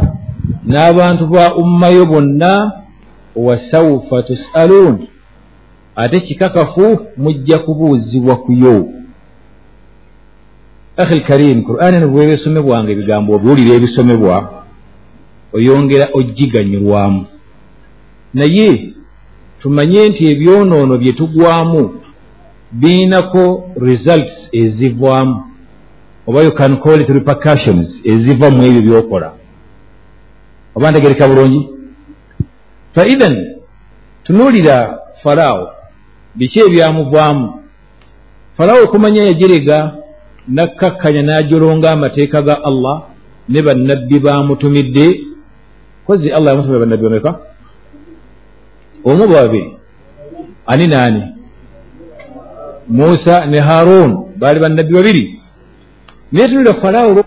[0.65, 2.71] n'abantu ba ummayo bonna
[3.35, 5.07] wasaufa tusaluun
[5.95, 8.89] ate kikakafu mujja kubuuzibwa kuyo
[10.97, 14.63] akhi lkarim qur'an eno bweba esomebwanga ebigambo obiwulira ebisomebwa
[15.53, 17.25] oyongera ojjiganyulwamu
[18.33, 18.93] naye
[19.61, 21.81] tumanye nti ebyonoono bye tugwamu
[22.71, 23.43] biinako
[23.75, 25.43] results ezivaamu
[26.27, 29.33] oba you can call it repercussions eziva mu ebyo byokola.
[30.75, 31.69] Oba ntegereka bulungi?
[32.95, 33.35] Faithan
[34.23, 35.72] tunuulira falaawo
[36.35, 37.47] biki ebyamuvaamu
[38.57, 39.77] falaawo okumanya yagirega
[40.47, 42.95] nakkakkanya n'ajolonga amateeka ga allah
[43.49, 45.05] ne bannabbi bamutumidde
[46.05, 47.31] kozi allah yamutumira bannabbi bameka?
[49.05, 49.77] Omu babiri?
[50.65, 51.23] Ani naani
[52.89, 55.23] musa ne haron baali bannabbi babiri.
[56.31, 57.23] Naye tunulira falaawo